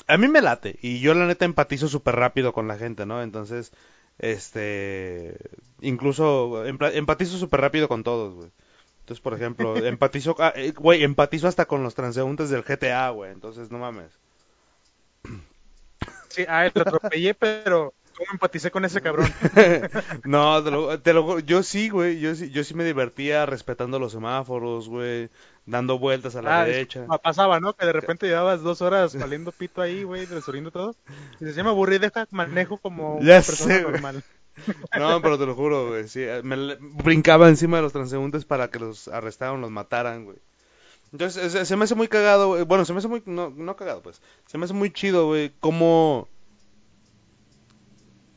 [0.07, 3.21] A mí me late y yo la neta empatizo súper rápido con la gente, ¿no?
[3.21, 3.71] Entonces,
[4.17, 5.37] este...
[5.81, 8.51] Incluso empa- empatizo súper rápido con todos, güey.
[9.01, 10.35] Entonces, por ejemplo, empatizo...
[10.39, 13.31] ah, eh, Güey, empatizo hasta con los transeúntes del GTA, güey.
[13.31, 14.19] Entonces, no mames.
[16.27, 19.35] Sí, ah, lo atropellé, pero ¿cómo empaticé con ese cabrón?
[20.23, 23.45] no, te lo, te lo juro, yo sí, güey, yo sí, yo sí me divertía
[23.45, 25.29] respetando los semáforos, güey,
[25.65, 27.07] dando vueltas a la Ah, derecha.
[27.07, 27.73] pa- pasaba, ¿no?
[27.73, 30.95] Que de repente llevabas dos horas valiendo pito ahí, güey, resolviendo todo.
[31.39, 34.23] Y decía, me aburrí, deja, manejo como Ya una persona sé, normal.
[34.93, 38.69] No, pero te lo juro, güey, sí, me le- brincaba encima de los transeúntes para
[38.71, 40.37] que los arrestaran, los mataran, güey.
[41.13, 43.75] Entonces, se, se me hace muy cagado, güey, bueno, se me hace muy, no, no
[43.77, 46.29] cagado, pues, se me hace muy chido, güey, como,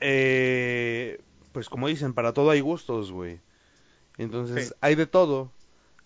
[0.03, 1.18] eh,
[1.53, 3.40] pues como dicen, para todo hay gustos, güey.
[4.18, 4.74] Entonces, Sí.
[4.80, 5.53] hay de todo,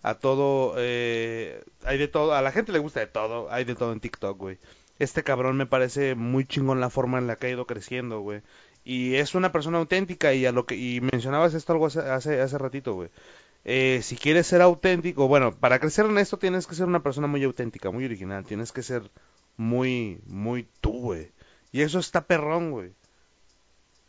[0.01, 3.75] a todo, eh, hay de todo, a la gente le gusta de todo, hay de
[3.75, 4.57] todo en TikTok, güey.
[4.99, 8.41] Este cabrón me parece muy chingón la forma en la que ha ido creciendo, güey.
[8.83, 12.41] Y es una persona auténtica y a lo que y mencionabas esto algo hace hace,
[12.41, 13.09] hace ratito, güey.
[13.65, 17.27] Eh, si quieres ser auténtico, bueno, para crecer en esto tienes que ser una persona
[17.27, 19.11] muy auténtica, muy original, tienes que ser
[19.57, 21.31] muy muy tú, güey.
[21.71, 22.93] Y eso está perrón, güey.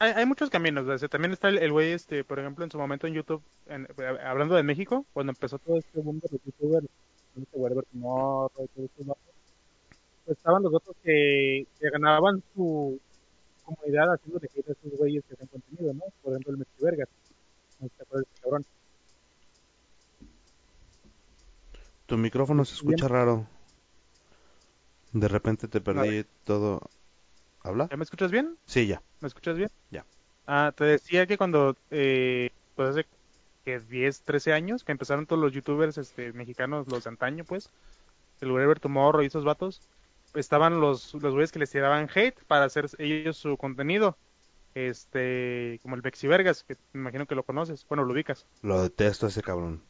[0.01, 2.79] Hay, hay muchos caminos, o sea, también está el güey, este, por ejemplo, en su
[2.79, 3.89] momento en YouTube, en-
[4.25, 6.87] hablando de México, cuando empezó todo este mundo de youtubers,
[10.27, 13.01] estaban los otros que, que ganaban su
[13.65, 16.03] comunidad haciendo de hate a esos güeyes que hacen contenido, ¿no?
[16.23, 17.09] Por ejemplo, el Messi Vergas.
[17.81, 18.65] No te acuerdas cabrón.
[22.07, 23.47] Tu micrófono se escucha raro.
[25.13, 26.81] De repente te perdí todo.
[27.69, 27.89] ¿Habla?
[27.91, 28.57] ¿Ya me escuchas bien?
[28.65, 29.03] Sí, ya.
[29.21, 29.71] ¿Me escuchas bien?
[29.91, 30.05] Ya.
[30.47, 33.07] Ah, te decía que cuando, eh, pues hace
[33.65, 37.69] que 10, 13 años, que empezaron todos los youtubers este, mexicanos, los de antaño, pues,
[38.41, 39.83] el Wherever Tomorrow y esos vatos,
[40.35, 44.17] estaban los, los güeyes que les tiraban hate para hacer ellos su contenido.
[44.75, 48.47] Este, como el Bexi Vergas, que me imagino que lo conoces, bueno, lo ubicas.
[48.63, 49.83] Lo detesto a ese cabrón.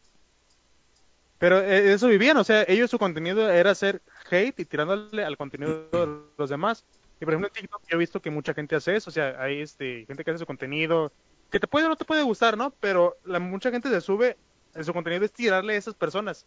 [1.38, 5.36] Pero eh, eso vivían, o sea, ellos su contenido era hacer hate y tirándole al
[5.36, 6.84] contenido de los demás.
[7.20, 9.36] Y por ejemplo en TikTok yo he visto que mucha gente hace eso, o sea,
[9.42, 11.12] hay este, gente que hace su contenido,
[11.50, 12.72] que te puede o no te puede gustar, ¿no?
[12.80, 14.36] Pero la, mucha gente se sube,
[14.74, 16.46] en su contenido es tirarle a esas personas.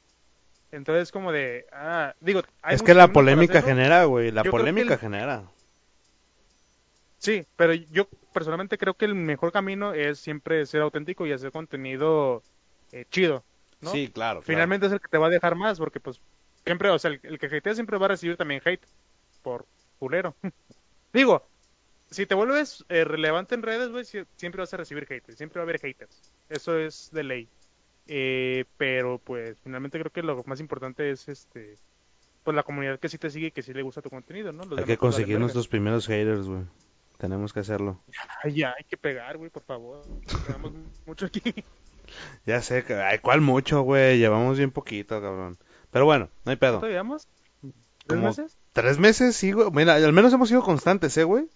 [0.72, 4.32] Entonces como de, ah, digo, hay Es que la polémica genera, güey.
[4.32, 5.44] La Yo polémica el- genera.
[7.18, 11.52] Sí, pero yo personalmente creo que el mejor camino es siempre ser auténtico y hacer
[11.52, 12.42] contenido
[12.92, 13.44] eh, chido,
[13.82, 13.92] ¿no?
[13.92, 14.40] Sí, claro.
[14.40, 14.42] claro.
[14.42, 16.20] finalmente es el que te va a dejar más, porque pues
[16.66, 18.82] siempre, o sea, el, el que hatea siempre va a recibir también hate
[19.44, 19.66] por
[20.02, 20.36] culero.
[21.14, 21.48] Digo,
[22.10, 25.60] si te vuelves eh, relevante en redes, güey, sie- siempre vas a recibir hate, siempre
[25.60, 26.34] va a haber haters.
[26.50, 27.48] Eso es de ley.
[28.08, 31.78] Eh, pero pues finalmente creo que lo más importante es este
[32.44, 34.66] pues la comunidad que sí te sigue y que sí le gusta tu contenido, ¿no?
[34.66, 36.64] Los Hay que pues, conseguir nuestros primeros haters, güey.
[37.20, 38.02] Tenemos que hacerlo.
[38.44, 40.02] Ay, ya, hay que pegar, güey, por favor.
[40.48, 40.74] Pegamos
[41.06, 41.42] mucho aquí.
[42.46, 44.18] Ya sé, ay, ¿cuál mucho, güey?
[44.18, 45.58] Llevamos bien poquito, cabrón.
[45.92, 46.74] Pero bueno, no hay pedo.
[46.74, 47.26] ¿Cuánto llevamos?
[48.12, 48.58] ¿Tres Como- meses?
[48.74, 49.70] Tres meses, sí, güey.
[49.72, 51.48] Mira, al menos hemos sido constantes, ¿eh, güey?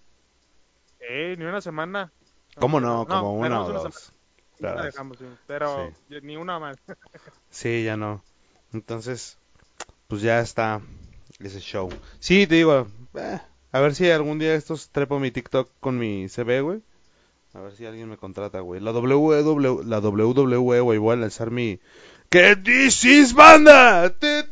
[1.00, 2.12] Eh, ni una semana.
[2.56, 3.06] ¿Cómo no?
[3.06, 4.12] Como una o una dos.
[4.58, 5.92] Pero- La dejamos, sí, pero
[6.22, 6.76] ni una más.
[7.50, 8.22] Sí, ya no.
[8.72, 9.38] Entonces,
[10.08, 10.80] pues ya está
[11.38, 11.88] ese show.
[12.20, 13.38] Sí, te digo, eh,
[13.72, 16.82] a ver si algún día estos trepo mi TikTok con mi CB, güey.
[17.54, 18.80] A ver si alguien me contrata, güey.
[18.80, 21.80] La WWE, la WWE, güey, voy a lanzar mi...
[22.28, 24.10] ¡Que this is banda!
[24.10, 24.42] Te.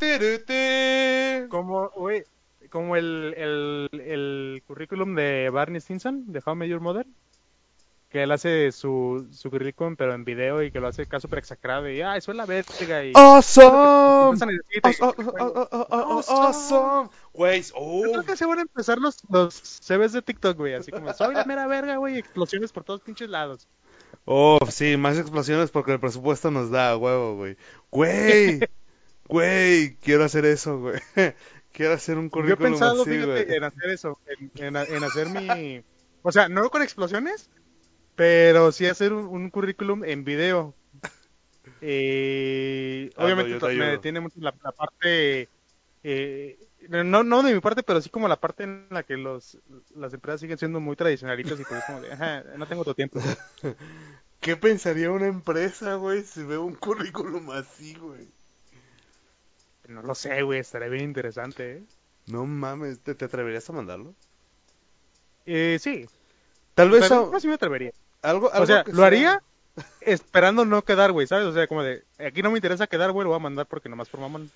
[1.55, 2.24] Como, güey,
[2.68, 7.07] como el, el, el currículum de Barney Stinson, de How I Met Your Mother,
[8.09, 11.38] que él hace su, su currículum pero en video y que lo hace acá súper
[11.38, 13.12] exagerado y, ay, soy la verga y...
[13.14, 13.68] ¡Awesome!
[14.32, 14.59] Awesome,
[17.74, 20.90] oh, Yo creo que se van a empezar los, los CVs de TikTok, güey, así
[20.90, 23.68] como, soy la mera verga, güey, explosiones por todos pinches lados.
[24.24, 27.57] Oh, sí, más explosiones porque el presupuesto nos da huevo, güey.
[27.92, 28.59] Güey,
[29.29, 31.01] güey, quiero hacer eso, güey.
[31.72, 33.47] Quiero hacer un Yo he currículum pensado, así, fíjate, güey.
[33.47, 35.85] en hacer eso, en, en, en hacer mi...
[36.22, 37.51] O sea, no con explosiones,
[38.16, 40.77] pero sí hacer un, un currículum en video.
[41.81, 45.51] Eh, obviamente me detiene mucho la, la parte...
[46.03, 46.59] eh,
[46.89, 49.59] no, no de mi parte, pero sí como la parte en la que los,
[49.95, 52.95] las empresas siguen siendo muy tradicionalistas y pues es como de, ajá, no tengo tu
[52.95, 53.20] tiempo.
[54.41, 58.29] ¿Qué pensaría una empresa, güey, si ve un currículum así, güey?
[59.89, 61.82] No lo sé, güey, estaría bien interesante, ¿eh?
[62.26, 64.14] No mames, ¿te, te atreverías a mandarlo?
[65.47, 66.07] Eh, sí,
[66.74, 67.93] Tal vez pero a- no, sí me atrevería.
[68.22, 69.43] algo, O algo sea, que lo sea- haría
[70.01, 71.47] esperando no quedar, güey, ¿sabes?
[71.47, 73.89] O sea, como de, aquí no me interesa quedar, güey, lo voy a mandar porque
[73.89, 74.51] nomás por mamón.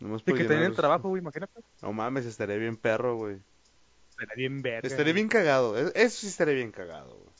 [0.00, 1.60] Nomás por que tener el trabajo, güey, imagínate.
[1.80, 3.38] No mames, estaría bien perro, güey.
[4.10, 4.86] Estaría bien verga.
[4.86, 5.78] Estaría bien cagado.
[5.78, 7.30] e- Eso sí estaría bien cagado, güey.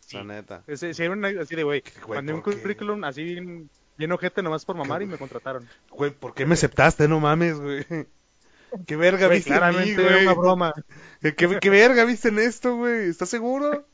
[0.00, 0.16] Sí.
[0.16, 0.62] La neta.
[0.74, 4.76] Si era una, así de, güey, mandé un currículum así bien, bien ojete nomás por
[4.76, 5.70] mamar y me contrataron.
[5.90, 7.08] Güey, ¿por qué me aceptaste?
[7.08, 7.84] No mames, güey.
[8.86, 10.26] ¿Qué verga Güey, viste en mí, claramente güey?
[10.26, 10.72] una broma.
[11.20, 13.08] ¿Qué, qué, qué verga viste en esto, güey?
[13.08, 13.86] ¿Estás seguro?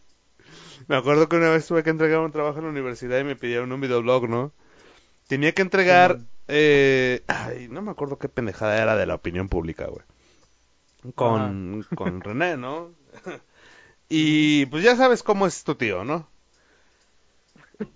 [0.88, 3.36] Me acuerdo que una vez tuve que entregar un trabajo en la universidad y me
[3.36, 4.52] pidieron un videoblog, ¿no?
[5.28, 6.20] Tenía que entregar...
[6.48, 10.04] eh, ay, no me acuerdo qué pendejada era de la opinión pública, güey.
[11.14, 12.92] Con, con René, ¿no?
[14.08, 16.28] y pues ya sabes cómo es tu tío, ¿no?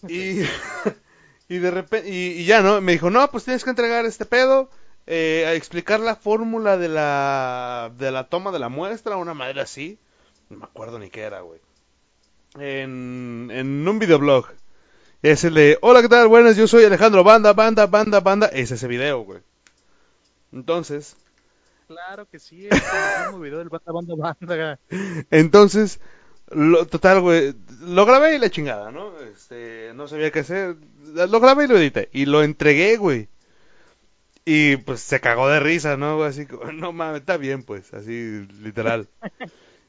[0.09, 0.43] Y,
[1.49, 2.09] y de repente...
[2.09, 2.81] Y, y ya, ¿no?
[2.81, 4.71] Me dijo, no, pues tienes que entregar este pedo
[5.07, 9.61] eh, a explicar la fórmula de la, de la toma de la muestra, una madre
[9.61, 9.99] así.
[10.49, 11.61] No me acuerdo ni qué era, güey.
[12.59, 14.47] En, en un videoblog.
[15.23, 16.29] Es el de, hola, ¿qué tal?
[16.29, 18.47] Buenas, yo soy Alejandro Banda, Banda, Banda, Banda.
[18.47, 19.41] Es ese video, güey.
[20.53, 21.17] Entonces,
[21.87, 22.81] Claro que sí, es el
[23.27, 24.79] mismo video del banda, banda, banda.
[25.31, 26.01] entonces,
[26.49, 29.19] lo, total, güey, lo grabé y la chingada, ¿no?
[29.21, 30.77] Este, no sabía qué hacer.
[31.29, 32.09] Lo grabé y lo edité.
[32.13, 33.29] Y lo entregué, güey.
[34.45, 36.23] Y pues se cagó de risa, ¿no?
[36.23, 39.09] Así no mames, está bien, pues, así, literal.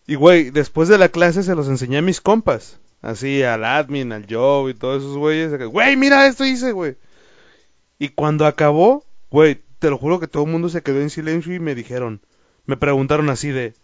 [0.08, 2.80] Y güey, después de la clase se los enseñé a mis compas.
[3.02, 5.52] Así, al admin, al Joe y todos esos güeyes.
[5.68, 6.96] Güey, mira esto hice, güey.
[8.00, 11.54] Y cuando acabó, güey, te lo juro que todo el mundo se quedó en silencio
[11.54, 12.22] y me dijeron,
[12.66, 13.76] me preguntaron así de,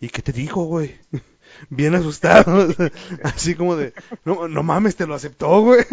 [0.00, 0.96] ¿y qué te dijo, güey?
[1.70, 2.76] Bien asustados.
[3.22, 3.94] así como de,
[4.26, 5.84] no, no mames, te lo aceptó, güey.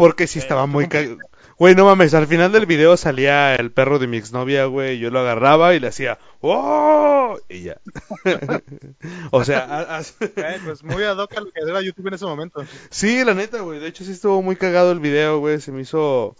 [0.00, 1.18] Porque sí estaba muy cagado.
[1.58, 5.10] Güey, no mames, al final del video salía el perro de mi exnovia, güey, yo
[5.10, 7.36] lo agarraba y le hacía, ¡Oh!
[7.50, 7.78] Y ya.
[9.30, 12.14] o sea, a- a- Eh, pues muy ad hoc a lo que era YouTube en
[12.14, 12.64] ese momento.
[12.88, 15.82] sí, la neta, güey, de hecho sí estuvo muy cagado el video, güey, se me
[15.82, 16.34] hizo...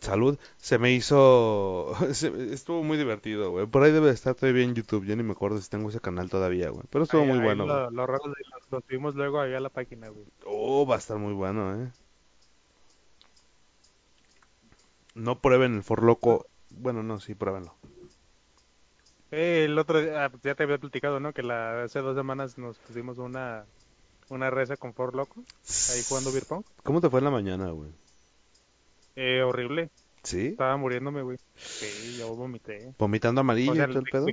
[0.00, 1.94] Salud, se me hizo...
[2.12, 3.66] se- Estuvo muy divertido, güey.
[3.66, 6.00] Por ahí debe de estar todavía en YouTube, yo ni me acuerdo si tengo ese
[6.00, 6.82] canal todavía, güey.
[6.90, 7.76] Pero estuvo Ahí- muy ahí bueno, güey.
[7.76, 8.20] Lo, lo, lo-
[8.70, 10.26] lo subimos luego ahí a la página, güey.
[10.44, 11.88] Oh, va a estar muy bueno, eh.
[15.14, 16.46] No prueben el forloco.
[16.70, 17.74] Bueno, no, sí, pruébenlo.
[19.30, 21.32] Eh, el otro día, ah, ya te había platicado, ¿no?
[21.32, 23.64] Que la, hace dos semanas nos pusimos una,
[24.28, 25.42] una reza con For Loco,
[25.90, 26.64] ahí jugando beer pong.
[26.82, 27.90] ¿Cómo te fue en la mañana, güey?
[29.16, 29.90] Eh, horrible,
[30.22, 30.48] ¿Sí?
[30.48, 31.38] estaba muriéndome, güey.
[31.56, 32.94] Sí, yo vomité.
[32.98, 34.26] ¿Vomitando amarillo O sea, y todo el el- pedo?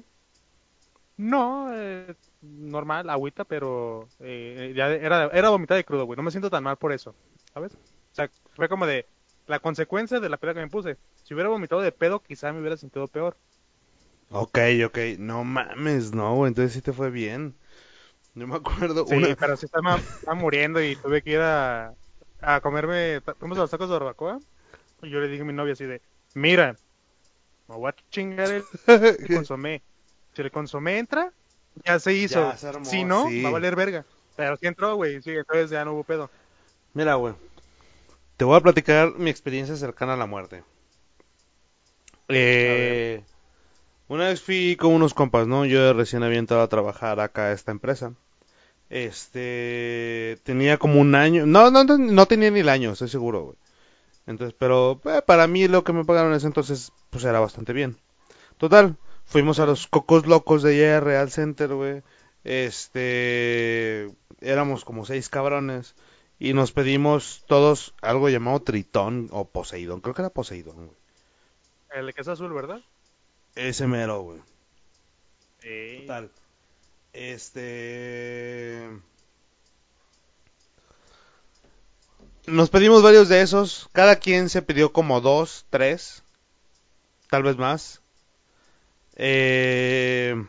[1.18, 6.18] No, eh, normal, agüita, pero eh, ya era, era vomitar de crudo, güey.
[6.18, 7.14] No me siento tan mal por eso,
[7.54, 7.74] ¿sabes?
[7.74, 9.06] O sea, fue como de
[9.48, 10.98] la consecuencia de la peda que me puse.
[11.24, 13.38] Si hubiera vomitado de pedo, quizá me hubiera sentido peor.
[14.30, 14.98] Ok, ok.
[15.20, 16.50] No mames, no, güey.
[16.50, 17.56] Entonces sí te fue bien.
[18.34, 19.06] Yo me acuerdo.
[19.06, 19.36] Sí, una...
[19.36, 21.94] pero sí estaba, estaba muriendo y tuve que ir a,
[22.42, 23.22] a comerme.
[23.40, 24.40] Fuimos a los tacos de barbacoa.
[25.02, 26.02] Y yo le dije a mi novia así de:
[26.34, 26.78] Mira,
[27.68, 28.64] me voy a chingar el
[29.34, 29.82] consomé.
[30.34, 31.34] Si el consomé entra,
[31.86, 32.40] Ya se hizo.
[32.40, 33.44] Ya se armó, si no, sí.
[33.44, 34.06] va a valer verga.
[34.36, 35.22] Pero sí entró, güey.
[35.22, 36.30] Sí, entonces ya no hubo pedo.
[36.94, 37.34] Mira, güey.
[38.42, 40.64] Te voy a platicar mi experiencia cercana a la muerte.
[42.28, 43.22] Eh,
[44.08, 45.64] una vez fui con unos compas, ¿no?
[45.64, 48.16] Yo recién había entrado a trabajar acá a esta empresa.
[48.90, 53.58] Este, tenía como un año, no, no, no, tenía ni el año, estoy seguro, güey.
[54.26, 57.74] Entonces, pero eh, para mí lo que me pagaron en ese entonces, pues era bastante
[57.74, 57.98] bien.
[58.58, 62.02] Total, fuimos a los cocos locos de allá Real Center, güey.
[62.44, 65.94] Este, éramos como seis cabrones
[66.42, 70.98] y nos pedimos todos algo llamado Tritón o Poseidón, creo que era Poseidón, güey.
[71.92, 72.82] El que es azul, ¿verdad?
[73.54, 74.40] Ese mero, güey.
[75.60, 76.00] Sí.
[76.02, 76.32] Total.
[77.14, 78.90] Este.
[82.48, 83.88] Nos pedimos varios de esos.
[83.92, 86.24] Cada quien se pidió como dos, tres.
[87.30, 88.02] Tal vez más.
[89.16, 90.44] Eh,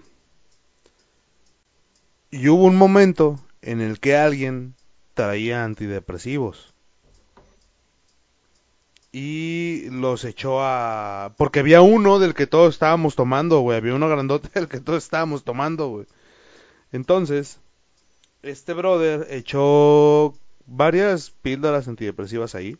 [2.30, 4.74] Y hubo un momento en el que alguien
[5.14, 6.72] traía antidepresivos.
[9.12, 11.34] Y los echó a...
[11.36, 13.76] Porque había uno del que todos estábamos tomando, güey.
[13.76, 16.06] Había uno grandote del que todos estábamos tomando, güey.
[16.92, 17.58] Entonces,
[18.42, 20.34] este brother echó
[20.66, 22.78] varias píldoras antidepresivas ahí.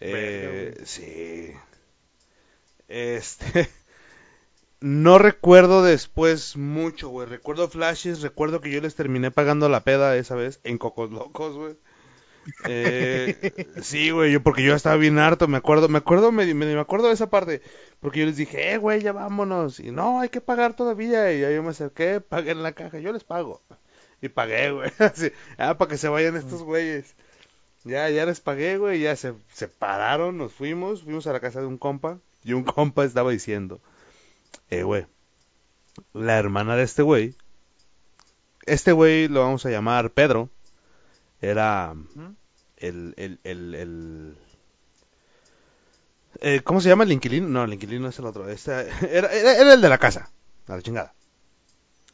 [0.00, 1.52] Eh, sí.
[2.88, 3.68] Este.
[4.86, 7.26] No recuerdo después mucho, güey.
[7.26, 11.56] Recuerdo flashes, recuerdo que yo les terminé pagando la peda esa vez en Cocos Locos,
[11.56, 11.78] güey.
[12.66, 16.66] Eh, sí, güey, yo porque yo estaba bien harto, me acuerdo, me acuerdo, me, me,
[16.66, 17.62] me acuerdo de esa parte,
[18.00, 21.42] porque yo les dije, eh, güey, ya vámonos, y no, hay que pagar todavía, y
[21.42, 23.62] ahí yo me acerqué, pagué en la caja, yo les pago,
[24.20, 27.16] y pagué, güey, así, ah, para que se vayan estos güeyes,
[27.84, 31.62] ya, ya les pagué, güey, ya se, se pararon, nos fuimos, fuimos a la casa
[31.62, 33.80] de un compa, y un compa estaba diciendo,
[34.70, 35.06] eh, güey,
[36.12, 37.36] la hermana de este güey,
[38.66, 40.50] este güey lo vamos a llamar Pedro,
[41.40, 41.94] era
[42.76, 44.36] el, el, el, el,
[46.40, 47.48] eh, ¿cómo se llama el inquilino?
[47.48, 48.48] No, el inquilino es el otro.
[48.48, 48.72] Este,
[49.10, 50.30] era, era, era el de la casa,
[50.66, 51.14] a la chingada.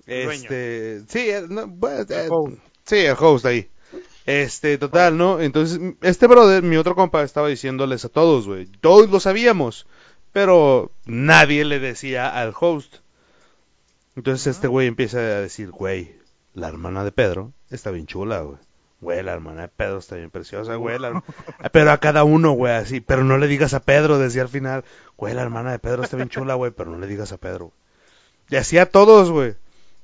[0.07, 3.71] Este, sí, eh, no, bueno, eh, El sí, el host ahí.
[4.27, 5.41] Este, total, ¿no?
[5.41, 8.67] Entonces, este brother, mi otro compa, estaba diciéndoles a todos, güey.
[8.67, 9.87] Todos lo sabíamos,
[10.33, 12.97] pero nadie le decía al host.
[14.17, 16.17] Entonces este güey empieza a decir, güey,
[16.55, 18.59] la hermana de Pedro está bien chula, güey.
[19.01, 20.99] Güey, la hermana de Pedro está bien preciosa, güey.
[20.99, 21.23] la
[21.73, 23.01] Pero a cada uno, güey, así.
[23.01, 24.85] Pero no le digas a Pedro, decía al final.
[25.17, 27.73] Güey, la hermana de Pedro está bien chula, güey, pero no le digas a Pedro.
[28.51, 29.55] Y así a todos, güey.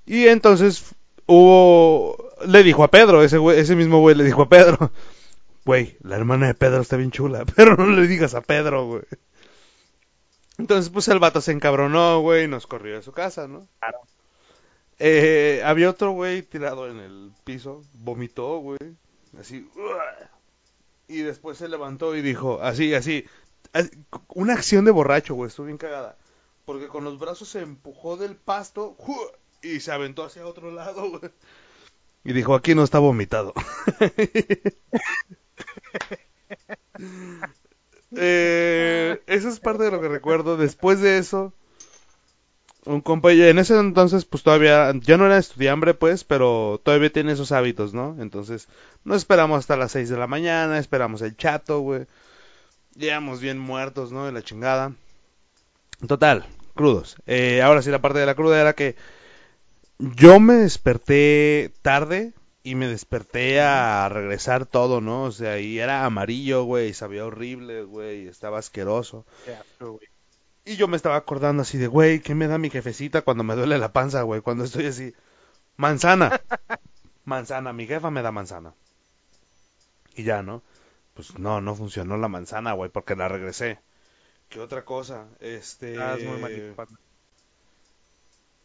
[0.07, 0.95] Y entonces
[1.27, 2.17] hubo...
[2.47, 4.93] Le dijo a Pedro, ese, güey, ese mismo güey le dijo a Pedro.
[5.67, 9.03] Güey, la hermana de Pedro está bien chula, pero no le digas a Pedro, güey.
[10.59, 13.69] Entonces, pues el vato se encabronó, güey, y nos corrió de su casa, ¿no?
[13.81, 13.99] Claro.
[14.99, 18.79] Eh, había otro güey tirado en el piso, vomitó, güey,
[19.39, 19.69] así,
[21.09, 23.27] y después se levantó y dijo, así, así,
[23.75, 23.91] as-
[24.29, 26.17] una acción de borracho, güey, estuvo bien cagada,
[26.65, 28.97] porque con los brazos se empujó del pasto
[29.63, 31.31] y se aventó hacia otro lado, güey,
[32.25, 33.53] y dijo, aquí no está vomitado.
[38.15, 40.57] eh, eso es parte de lo que recuerdo.
[40.57, 41.53] Después de eso,
[42.85, 47.33] un compa, en ese entonces, pues todavía, ya no era estudiambre, pues, pero todavía tiene
[47.33, 48.17] esos hábitos, ¿no?
[48.21, 48.69] Entonces,
[49.05, 52.07] no esperamos hasta las 6 de la mañana, esperamos el chato, güey.
[52.95, 54.25] Llegamos bien muertos, ¿no?
[54.25, 54.93] De la chingada.
[56.07, 57.17] Total, crudos.
[57.27, 58.97] Eh, ahora sí, la parte de la cruda era que
[59.99, 62.33] yo me desperté tarde
[62.67, 65.23] y me desperté a regresar todo, ¿no?
[65.23, 69.25] O sea, y era amarillo, güey, y sabía horrible, güey, y estaba asqueroso.
[70.65, 73.55] Y yo me estaba acordando así de, güey, ¿qué me da mi jefecita cuando me
[73.55, 74.41] duele la panza, güey?
[74.41, 75.15] Cuando estoy así,
[75.77, 76.41] manzana.
[77.25, 78.75] manzana, mi jefa me da manzana.
[80.17, 80.65] Y ya, ¿no?
[81.15, 83.79] Pues no, no funcionó la manzana, güey, porque la regresé.
[84.49, 85.29] ¿Qué otra cosa?
[85.39, 86.03] Este...
[86.03, 86.85] Ah, es muy malito,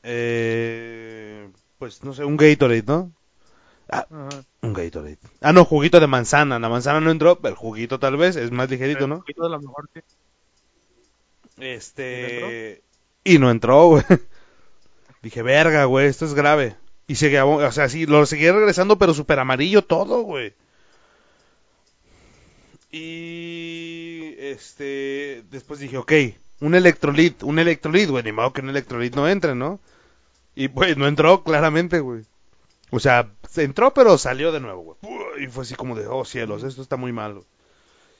[0.01, 3.11] eh, pues no sé, un Gatorade, ¿no?
[3.91, 4.43] Ah, Ajá.
[4.61, 5.17] un Gatorade.
[5.41, 6.59] Ah, no, juguito de manzana.
[6.59, 9.19] La manzana no entró, el juguito tal vez es más ligerito, ¿no?
[9.19, 9.99] poquito de lo mejor, sí.
[11.59, 12.81] Este.
[13.23, 14.03] Y no entró, güey.
[15.21, 16.75] Dije, verga, güey, esto es grave.
[17.07, 20.53] Y seguía, o sea, sí, lo seguía regresando, pero súper amarillo todo, güey.
[22.91, 24.35] Y.
[24.39, 25.43] Este.
[25.51, 26.11] Después dije, ok,
[26.61, 29.79] un electrolit, un electrolit, güey, ni modo que un electrolit no entre, ¿no?
[30.55, 32.23] Y pues no entró, claramente, güey.
[32.91, 35.43] O sea, se entró, pero salió de nuevo, güey.
[35.43, 37.45] Y fue así como de, oh cielos, esto está muy malo.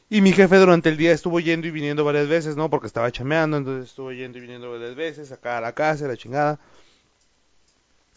[0.10, 2.70] Y mi jefe durante el día estuvo yendo y viniendo varias veces, ¿no?
[2.70, 6.18] Porque estaba chameando, entonces estuvo yendo y viniendo varias veces, acá a la casa, la
[6.18, 6.60] chingada.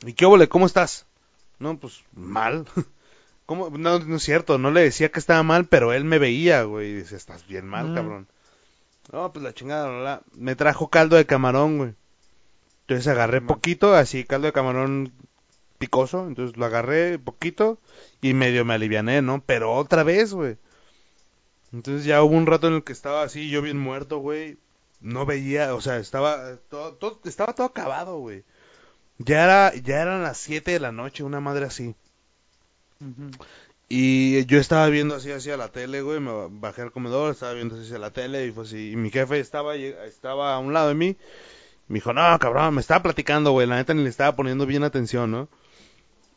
[0.05, 0.49] ¿y qué óvole?
[0.49, 1.07] ¿Cómo estás?
[1.59, 2.67] No, pues mal.
[3.47, 3.71] ¿Cómo?
[3.71, 6.91] No, no es cierto, no le decía que estaba mal, pero él me veía, güey,
[6.91, 7.95] y dice, estás bien mal, Mm.
[7.95, 8.29] cabrón.
[9.13, 10.23] No, pues la chingada, la, la.
[10.35, 11.95] me trajo caldo de camarón, güey.
[12.83, 15.13] Entonces agarré poquito, así caldo de camarón
[15.79, 17.79] picoso, entonces lo agarré poquito
[18.23, 19.43] y medio me aliviané, ¿no?
[19.45, 20.57] Pero otra vez, güey.
[21.73, 24.59] Entonces ya hubo un rato en el que estaba así, yo bien muerto, güey.
[25.01, 28.45] No veía, o sea, estaba todo, todo- estaba todo acabado, güey.
[29.19, 31.95] Ya era, ya eran las 7 de la noche, una madre así.
[33.89, 37.75] Y yo estaba viendo así hacia la tele, güey, me bajé al comedor, estaba viendo
[37.75, 38.93] así hacia la tele y fue así.
[38.93, 41.17] Y mi jefe estaba, estaba a un lado de mí.
[41.89, 44.85] Me dijo, no, cabrón, me estaba platicando, güey, la neta ni le estaba poniendo bien
[44.85, 45.49] atención, ¿no?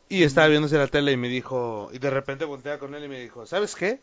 [0.08, 3.08] Y estaba hacia la tele y me dijo, y de repente voltea con él y
[3.08, 4.00] me dijo, ¿sabes qué?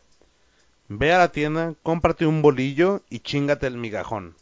[0.88, 4.36] Ve a la tienda, cómprate un bolillo y chingate el migajón.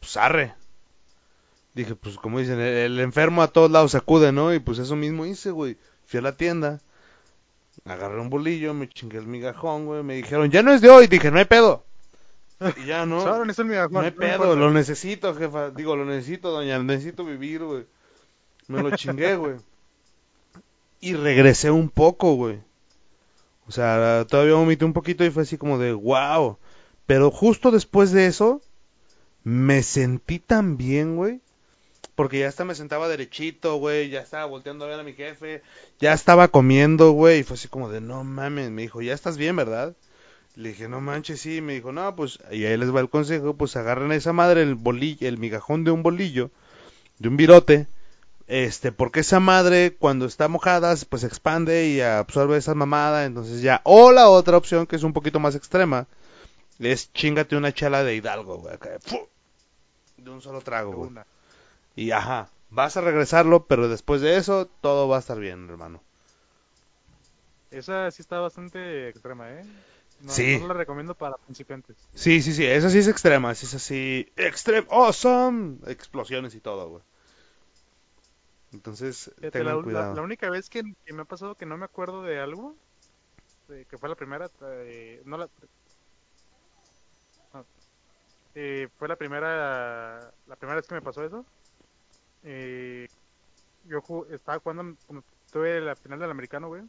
[0.00, 0.54] Pues arre.
[1.74, 4.54] Dije, pues como dicen, el, el enfermo a todos lados acude, ¿no?
[4.54, 5.76] Y pues eso mismo hice, güey.
[6.06, 6.80] Fui a la tienda,
[7.84, 10.02] agarré un bolillo, me chingué el migajón, güey.
[10.02, 11.06] Me dijeron, ya no es de hoy.
[11.06, 11.84] Dije, no hay pedo.
[12.78, 13.18] Y ya no.
[13.44, 15.70] Necesito el migajón, No hay no pedo, lo necesito, jefa.
[15.70, 16.78] Digo, lo necesito, doña.
[16.78, 17.86] Necesito vivir, güey.
[18.68, 19.56] Me lo chingué, güey.
[21.02, 22.60] Y regresé un poco, güey.
[23.66, 26.58] O sea, todavía vomité un poquito y fue así como de, wow.
[27.06, 28.62] Pero justo después de eso,
[29.42, 31.40] me sentí tan bien, güey.
[32.14, 34.10] Porque ya hasta me sentaba derechito, güey.
[34.10, 35.62] Ya estaba volteando a ver a mi jefe.
[35.98, 37.40] Ya estaba comiendo, güey.
[37.40, 38.70] Y fue así como de, no mames.
[38.70, 39.96] Me dijo, ya estás bien, ¿verdad?
[40.54, 41.60] Le dije, no manches, sí.
[41.60, 44.62] Me dijo, no, pues, y ahí les va el consejo, pues agarren a esa madre
[44.62, 46.52] el bolillo, el migajón de un bolillo,
[47.18, 47.88] de un virote,
[48.52, 53.62] este, porque esa madre cuando está mojada, pues se expande y absorbe esa mamada, entonces
[53.62, 53.80] ya.
[53.84, 56.06] O la otra opción, que es un poquito más extrema,
[56.78, 58.76] es chingate una chala de Hidalgo, güey,
[60.18, 61.10] de un solo trago, güey.
[61.96, 66.02] Y ajá, vas a regresarlo, pero después de eso, todo va a estar bien, hermano.
[67.70, 69.64] Esa sí está bastante extrema, ¿eh?
[70.20, 70.58] No, Sí.
[70.60, 71.96] no la recomiendo para principiantes.
[72.12, 76.90] Sí, sí, sí, esa sí es extrema, esa es así, extreme, awesome, explosiones y todo,
[76.90, 77.02] güey.
[78.72, 80.14] Entonces, tengan la, cuidado.
[80.14, 82.76] la única vez que, que me ha pasado que no me acuerdo de algo,
[83.70, 85.48] eh, que fue la primera, eh, no la,
[87.52, 87.66] no,
[88.54, 91.46] eh, fue la primera, la primera vez que me pasó eso.
[92.42, 93.08] Eh,
[93.84, 96.82] yo ju- estaba jugando, como tuve la final del americano, güey.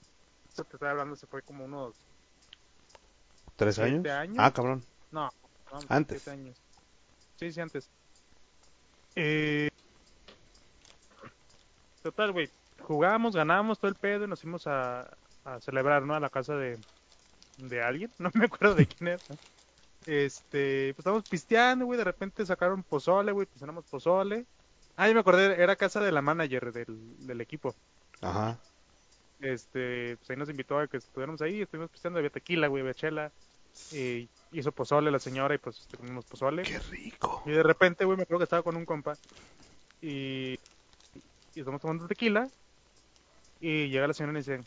[0.52, 1.96] Eso te estaba hablando, se fue como unos,
[3.56, 4.08] ¿Tres años?
[4.10, 4.38] años.
[4.40, 4.86] Ah, cabrón.
[5.12, 5.30] no,
[5.72, 6.28] no, Antes.
[6.28, 6.58] años.
[7.36, 7.90] Sí, sí, antes.
[9.16, 9.70] Eh,
[12.04, 12.50] total, güey.
[12.82, 15.10] Jugamos, ganamos todo el pedo y nos fuimos a,
[15.46, 16.14] a celebrar, ¿no?
[16.14, 16.78] A la casa de,
[17.58, 18.12] de alguien.
[18.20, 19.24] No me acuerdo de quién era.
[20.06, 21.98] Este, pues estábamos pisteando, güey.
[21.98, 23.48] De repente sacaron pozole, güey.
[23.48, 24.46] Pues cenamos pozole.
[24.96, 27.74] Ah, ya me acordé, era casa de la manager del, del equipo.
[28.22, 28.58] Ajá.
[29.40, 31.62] Este, pues ahí nos invitó a que estuviéramos ahí.
[31.62, 33.32] Estuvimos pisteando, había tequila, güey, había chela.
[33.92, 36.64] Y hizo pozole la señora y pues comimos pozole.
[36.64, 37.42] Qué rico.
[37.46, 39.18] Y de repente, güey, me acuerdo que estaba con un compa.
[40.02, 40.60] Y,
[41.56, 42.52] y estamos tomando tequila.
[43.60, 44.66] Y llega la señora y dice,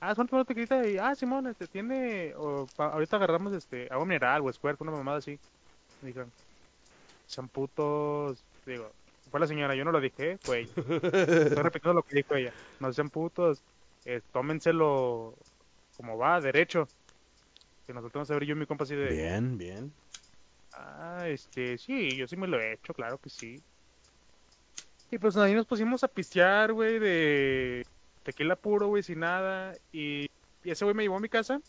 [0.00, 0.86] ah, ¿están tomando tequila?
[0.88, 4.92] Y, ah, Simón, este, tiene, o, pa- ahorita agarramos, este, agua mineral o squirt, una
[4.92, 5.40] mamada así.
[6.02, 6.32] Y dijeron,
[7.26, 8.94] son putos, digo,
[9.30, 10.70] fue la señora, yo no lo dije, güey.
[10.76, 12.54] Estoy repitiendo lo que dijo ella.
[12.80, 13.64] No sean putos,
[14.04, 15.36] eh, tómenselo
[15.96, 16.90] como va, derecho.
[17.86, 19.08] Que nos volteamos a ver yo y mi compa así de...
[19.14, 19.92] Bien, bien.
[20.72, 23.64] Ah, este, sí, yo sí me lo he hecho, claro que sí.
[25.10, 27.86] Y pues ahí nos pusimos a pistear, güey, de
[28.22, 29.74] tequila puro, güey, sin nada.
[29.92, 30.28] Y,
[30.64, 31.60] y ese güey me llevó a mi casa.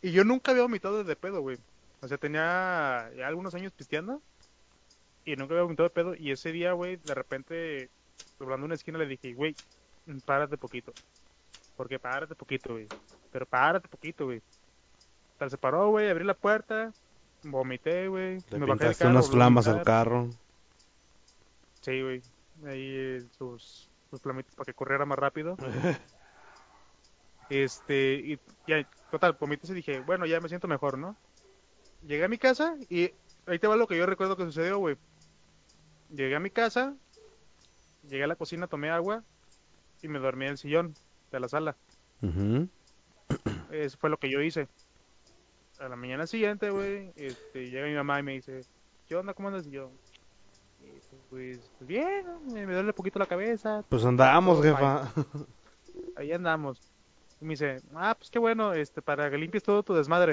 [0.00, 1.58] Y yo nunca había vomitado de pedo, güey.
[2.00, 4.22] O sea, tenía ya algunos años pisteando.
[5.24, 6.14] Y nunca había vomitado de pedo.
[6.14, 7.90] Y ese día, güey, de repente,
[8.38, 9.54] doblando una esquina, le dije, güey,
[10.24, 10.92] párate poquito.
[11.76, 12.86] Porque párate poquito, güey.
[13.30, 14.40] Pero párate poquito, güey.
[15.36, 16.92] Tal se paró, güey, abrí la puerta,
[17.44, 18.38] vomité, güey.
[18.50, 20.30] Le me bajé del pintaste carro, unas flamas al carro.
[21.80, 22.22] Sí, güey.
[22.66, 25.56] Ahí eh, sus, sus flamitas para que corriera más rápido.
[27.48, 31.16] Este, y ya, total, vomité y dije, bueno, ya me siento mejor, ¿no?
[32.06, 33.10] Llegué a mi casa y
[33.46, 34.96] ahí te va lo que yo recuerdo que sucedió, güey.
[36.10, 36.94] Llegué a mi casa,
[38.02, 39.24] llegué a la cocina, tomé agua
[40.02, 40.94] y me dormí en el sillón
[41.32, 41.76] de la sala.
[42.22, 42.68] Ujú.
[43.70, 44.68] Eso fue lo que yo hice.
[45.78, 48.64] A la mañana siguiente, güey, este, llega mi mamá y me dice,
[49.08, 49.32] ¿qué onda?
[49.32, 49.66] ¿Cómo andas?
[49.66, 50.07] Y yo, "Eh,
[50.78, 55.12] pues, pues bien, me me duele un poquito la cabeza, Pues andamos, jefa.
[56.16, 56.82] ahí andamos.
[57.40, 60.32] Y me dice, ah, pues qué bueno, este, para que limpies todo tu desmadre.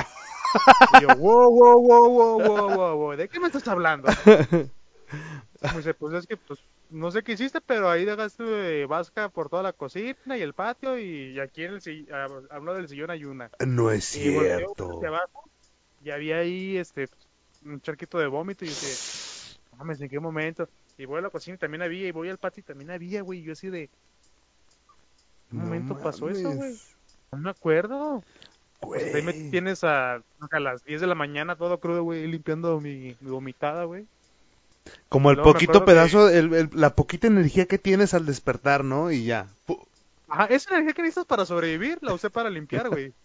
[0.90, 4.08] y yo, wow, wow, wow, wow, wow, wow, wow, ¿de qué me estás hablando?
[5.62, 9.30] Y me dice, pues es que, pues, no sé qué hiciste, pero ahí dejaste vasca
[9.30, 12.26] por toda la cocina y el patio y aquí en el a,
[12.56, 13.50] a uno del sillón hay una.
[13.66, 14.90] No es Y volteo cierto.
[14.98, 15.50] hacia abajo
[16.04, 17.08] y había ahí este
[17.64, 18.74] un charquito de vómito y "No
[19.78, 20.68] mames, ¿en qué momento?
[20.98, 23.22] Y voy a la cocina y también había, y voy al patio y también había,
[23.22, 23.40] güey.
[23.40, 23.88] y Yo así de,
[25.50, 26.76] ¿qué No momento pasó eso, güey?
[27.32, 28.24] No me acuerdo.
[28.80, 32.80] Pues ahí me tienes a, a las 10 de la mañana todo crudo, güey, limpiando
[32.80, 34.06] mi, mi vomitada, güey.
[35.10, 38.84] Como el Luego poquito que- pedazo, el- el- la poquita energía que tienes al despertar,
[38.84, 39.12] ¿no?
[39.12, 39.48] Y ya.
[40.28, 43.12] Ajá, esa energía que necesitas para sobrevivir la usé para limpiar, güey.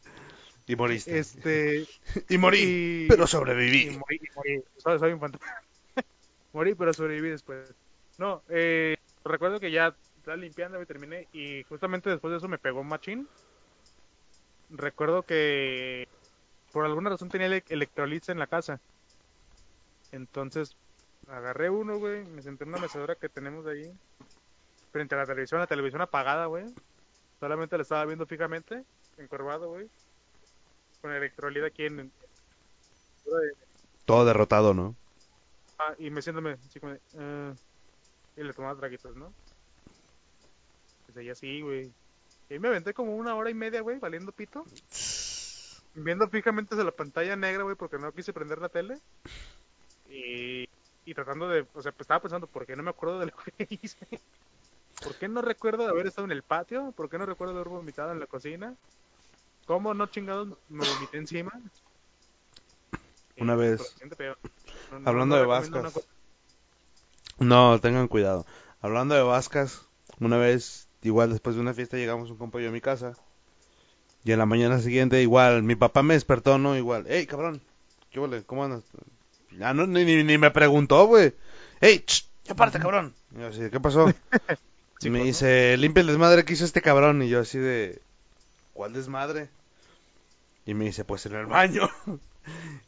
[0.66, 1.18] Y moriste.
[1.18, 1.86] Este,
[2.28, 2.58] Y morí.
[2.62, 3.98] y- Pero y sobreviví.
[3.98, 4.62] morí, y morí.
[4.78, 5.46] Soy, soy un fantasma.
[6.52, 7.72] Morí, pero sobreviví después.
[8.18, 12.58] No, eh, recuerdo que ya estaba limpiando y terminé y justamente después de eso me
[12.58, 13.28] pegó un machín.
[14.70, 16.06] Recuerdo que
[16.72, 18.80] por alguna razón tenía ele- en la casa.
[20.12, 20.76] Entonces
[21.28, 23.92] agarré uno, güey, me senté en una mecedora que tenemos ahí
[24.92, 26.66] frente a la televisión, la televisión apagada, güey.
[27.38, 28.84] Solamente la estaba viendo fijamente,
[29.16, 29.88] encorvado, güey.
[31.00, 32.12] Con electrolito aquí en-
[34.04, 34.94] Todo derrotado, ¿no?
[35.80, 37.54] Ah, y me siento así como de, eh,
[38.36, 39.32] y le tomaba traguitos, ¿no?
[41.08, 41.90] Y seguía así, güey.
[42.48, 44.62] Y ahí me aventé como una hora y media, güey, valiendo pito.
[45.94, 48.98] Viendo fijamente hacia la pantalla negra, güey, porque no quise prender la tele.
[50.10, 50.68] Y,
[51.06, 53.32] y tratando de, o sea, pues estaba pensando, ¿por qué no me acuerdo de lo
[53.32, 54.20] que hice?
[55.02, 56.92] ¿Por qué no recuerdo de haber estado en el patio?
[56.92, 58.76] ¿Por qué no recuerdo de haber vomitado en la cocina?
[59.64, 61.52] ¿Cómo no chingados me vomité encima?
[63.38, 64.36] Una Y, vez, pues, siente feo.
[64.90, 66.00] No- hablando no de vascas.
[67.38, 68.46] No, tengan cuidado.
[68.82, 69.82] Hablando de vascas,
[70.18, 73.14] una vez, igual después de una fiesta, llegamos un compa y yo a mi casa.
[74.24, 76.76] Y en la mañana siguiente, igual, mi papá me despertó, ¿no?
[76.76, 77.62] Igual, hey, cabrón,
[78.10, 78.42] ¿qué huele?
[78.42, 78.84] ¿Cómo andas?
[79.58, 81.34] Ya no, ni, ni, ni me preguntó, güey.
[81.80, 83.14] Hey, ch, ya párate, cabrón.
[83.34, 84.12] Y yo así, ¿qué pasó?
[85.02, 87.22] Y me dice, limpia el desmadre que hizo este cabrón.
[87.22, 88.02] Y yo así de,
[88.74, 89.48] ¿cuál desmadre?
[90.66, 91.88] Y me dice, pues en el baño.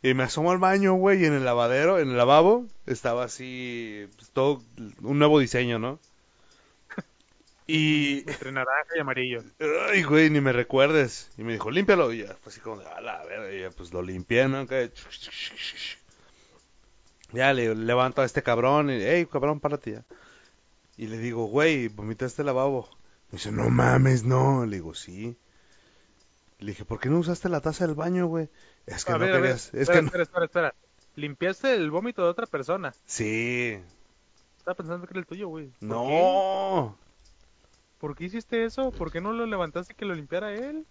[0.02, 4.08] y me asomo al baño, güey, y en el lavadero, en el lavabo, estaba así,
[4.16, 4.62] pues, todo
[5.02, 5.98] un nuevo diseño, ¿no?
[7.66, 9.42] Y, Entre naranja y amarillo.
[9.88, 11.30] ay, güey, ni me recuerdes.
[11.38, 12.12] Y me dijo, límpialo.
[12.12, 13.52] Y ya, pues así como de, a la verga.
[13.52, 14.66] Y ya, pues lo limpié, ¿no?
[17.32, 20.04] Ya le levanto a este cabrón y, hey, cabrón, párate ya.
[20.96, 22.88] Y le digo, güey, vomitaste el lavabo.
[23.30, 24.66] Me dice, no mames, no.
[24.66, 25.38] Le digo, sí.
[26.58, 28.50] Le dije, ¿por qué no usaste la taza del baño, güey?
[28.86, 30.10] Es que a no ver, querías, es espera, que no.
[30.10, 30.74] espera, espera, espera.
[31.14, 32.96] Limpiaste el vómito de otra persona.
[33.06, 33.80] Sí.
[34.58, 35.74] Estaba pensando que era el tuyo, güey.
[35.86, 36.42] ¿Por qué?
[36.48, 36.96] No.
[37.98, 38.92] ¿Por qué hiciste eso?
[38.92, 40.86] ¿Por qué no lo levantaste que lo limpiara él?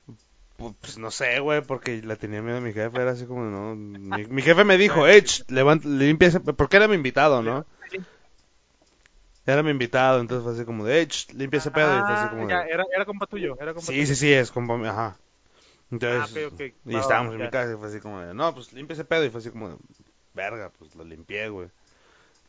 [0.57, 3.43] Pu- Pues no sé, güey, porque la tenía miedo a mi jefe, era así como,
[3.45, 7.65] no, mi, mi jefe me dijo, eh, levanta, limpia ese, porque era mi invitado, ¿no?
[9.45, 12.27] Era mi invitado, entonces fue así como de, eh, limpia ese pedo, y fue así
[12.29, 14.07] Ah, ya, era, era compa tuyo, era compa sí, tuyo.
[14.07, 15.17] sí, sí, es como, ajá.
[15.91, 18.93] Entonces, Ah, y estábamos en mi casa, y fue así como de, no, pues limpia
[18.93, 19.75] ese pedo, y fue así como de,
[20.33, 21.69] verga, pues lo limpié, güey.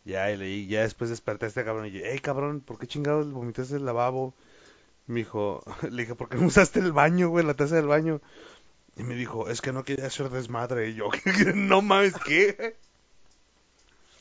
[0.05, 2.87] Ya, y leí, ya después desperté a este cabrón y dije, hey, cabrón, ¿por qué
[2.87, 4.35] chingados vomitaste el lavabo?
[5.07, 8.21] Me dijo, le dije, ¿por qué no usaste el baño, güey, la taza del baño?
[8.97, 10.91] Y me dijo, es que no quería hacer desmadre.
[10.91, 11.11] Y yo,
[11.55, 12.77] no mames, ¿qué?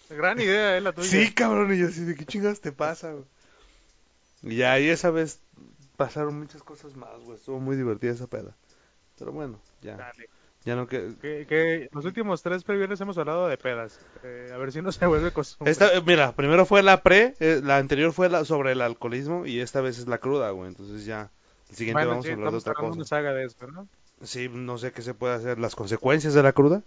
[0.10, 1.08] Gran idea, eh, la tuya.
[1.08, 1.74] Sí, cabrón.
[1.74, 3.26] Y yo así, ¿de qué chingados te pasa, güey?
[4.44, 5.40] Y ya ahí esa vez
[5.98, 7.38] pasaron muchas cosas más, güey.
[7.38, 8.56] Estuvo muy divertida esa peda.
[9.22, 9.98] Pero bueno, ya.
[9.98, 10.28] Dale.
[10.66, 11.14] Ya no que...
[11.22, 14.00] Que, que los últimos tres previernes hemos hablado de pedas.
[14.24, 15.72] Eh, a ver si no se vuelve costumbre.
[15.72, 19.46] Esta, eh, mira, primero fue la pre, eh, la anterior fue la sobre el alcoholismo
[19.46, 20.70] y esta vez es la cruda, güey.
[20.70, 21.30] Entonces ya,
[21.70, 22.94] el siguiente Bueno, vamos sí, a hablar de otra cosa.
[22.94, 23.88] una saga de eso, ¿no?
[24.24, 25.60] Sí, no sé qué se puede hacer.
[25.60, 26.82] ¿Las consecuencias de la cruda?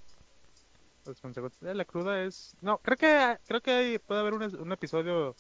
[1.07, 2.55] Las consecuencias de la cruda es...
[2.63, 5.37] No, creo que creo que hay- puede haber un, un episodio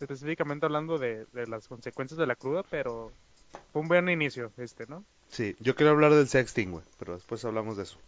[0.00, 3.12] específicamente hablando de, de las consecuencias de la cruda, pero
[3.72, 5.04] fue un buen inicio este, ¿no?
[5.28, 7.98] Sí, yo quiero hablar del sexting, güey, pero después hablamos de eso.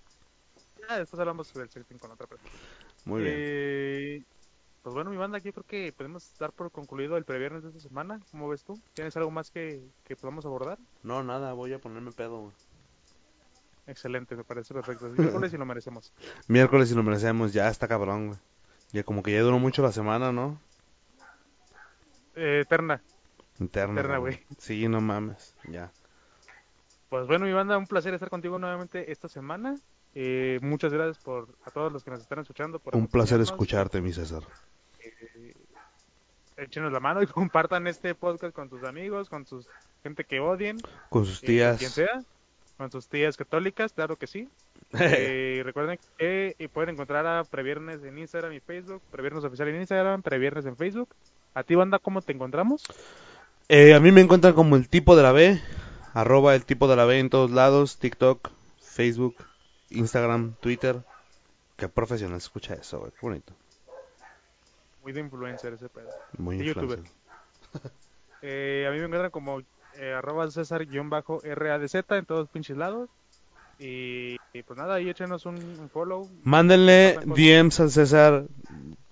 [0.88, 2.51] Ya después hablamos del sexting con otra persona.
[3.05, 3.34] Muy bien.
[3.36, 4.22] Eh,
[4.82, 7.80] pues bueno, mi banda, aquí creo que podemos dar por concluido el previernes de esta
[7.80, 8.20] semana.
[8.30, 8.80] ¿Cómo ves tú?
[8.94, 10.78] ¿Tienes algo más que, que podamos abordar?
[11.02, 12.52] No, nada, voy a ponerme pedo, güey.
[13.86, 15.09] Excelente, me parece perfecto.
[15.09, 16.12] Es miércoles y lo merecemos.
[16.48, 18.38] Miércoles y lo merecemos, ya está cabrón, güey.
[18.92, 20.60] Ya como que ya duró mucho la semana, ¿no?
[22.34, 23.02] Eh, Eterna.
[23.59, 24.01] Interna.
[24.01, 24.44] Eterna, güey.
[24.59, 25.92] Sí, no mames, ya.
[27.11, 29.77] Pues bueno, mi banda, un placer estar contigo nuevamente esta semana.
[30.15, 32.78] Eh, muchas gracias por a todos los que nos están escuchando.
[32.78, 34.43] Por Un placer escucharte, mi César.
[35.01, 35.55] Eh,
[36.57, 39.66] échenos la mano y compartan este podcast con tus amigos, con sus
[40.03, 40.78] gente que odien,
[41.11, 41.78] Con sus eh, tías.
[41.78, 42.23] quien sea,
[42.78, 44.49] con sus tías católicas, claro que sí.
[44.99, 49.77] Eh, recuerden que eh, pueden encontrar a Previernes en Instagram y Facebook, Previernes Oficial en
[49.77, 51.09] Instagram, Previernes en Facebook.
[51.55, 52.82] ¿A ti, banda, cómo te encontramos?
[53.69, 55.61] Eh, a mí me encuentran como el tipo de la B,
[56.15, 58.51] arroba el tipo de la B en todos lados, TikTok,
[58.81, 59.37] Facebook,
[59.91, 61.03] Instagram, Twitter.
[61.77, 63.53] Qué profesional escucha eso, güey, qué bonito.
[65.03, 66.11] Muy de influencer ese pedo.
[66.39, 66.99] Muy De youtuber.
[66.99, 67.91] influencer.
[68.43, 69.61] Eh, a mí me encuentran como
[69.99, 73.11] eh, arroba César-RADZ en todos pinches lados.
[73.78, 76.27] Y, y pues nada, ahí échenos un, un follow.
[76.43, 77.19] Mándenle.
[77.27, 78.45] DMs al César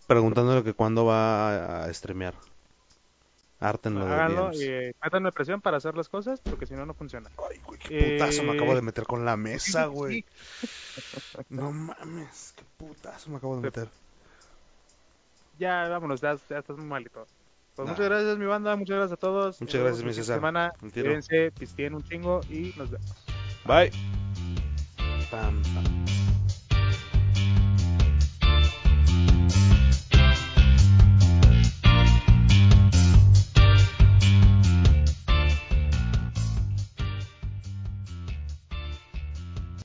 [0.06, 2.32] preguntándole que cuándo va a, a streamear.
[3.60, 6.94] Hártenlo de Háganlo y eh, métanme presión para hacer las cosas porque si no, no
[6.94, 7.28] funciona.
[7.50, 10.24] Ay, güey, qué putazo me Eh, acabo de meter con la mesa, güey.
[11.48, 13.88] No mames, qué putazo me acabo de meter.
[15.58, 17.26] Ya, vámonos, ya, ya estás muy malito.
[17.74, 17.92] Pues Nah.
[17.94, 19.60] muchas gracias, mi banda, muchas gracias a todos.
[19.60, 20.36] Muchas gracias, mi César.
[20.36, 20.72] semana.
[20.80, 23.24] Cuídense, pistien un chingo y nos vemos.
[23.64, 23.90] Bye.
[25.30, 25.97] Pam, pam.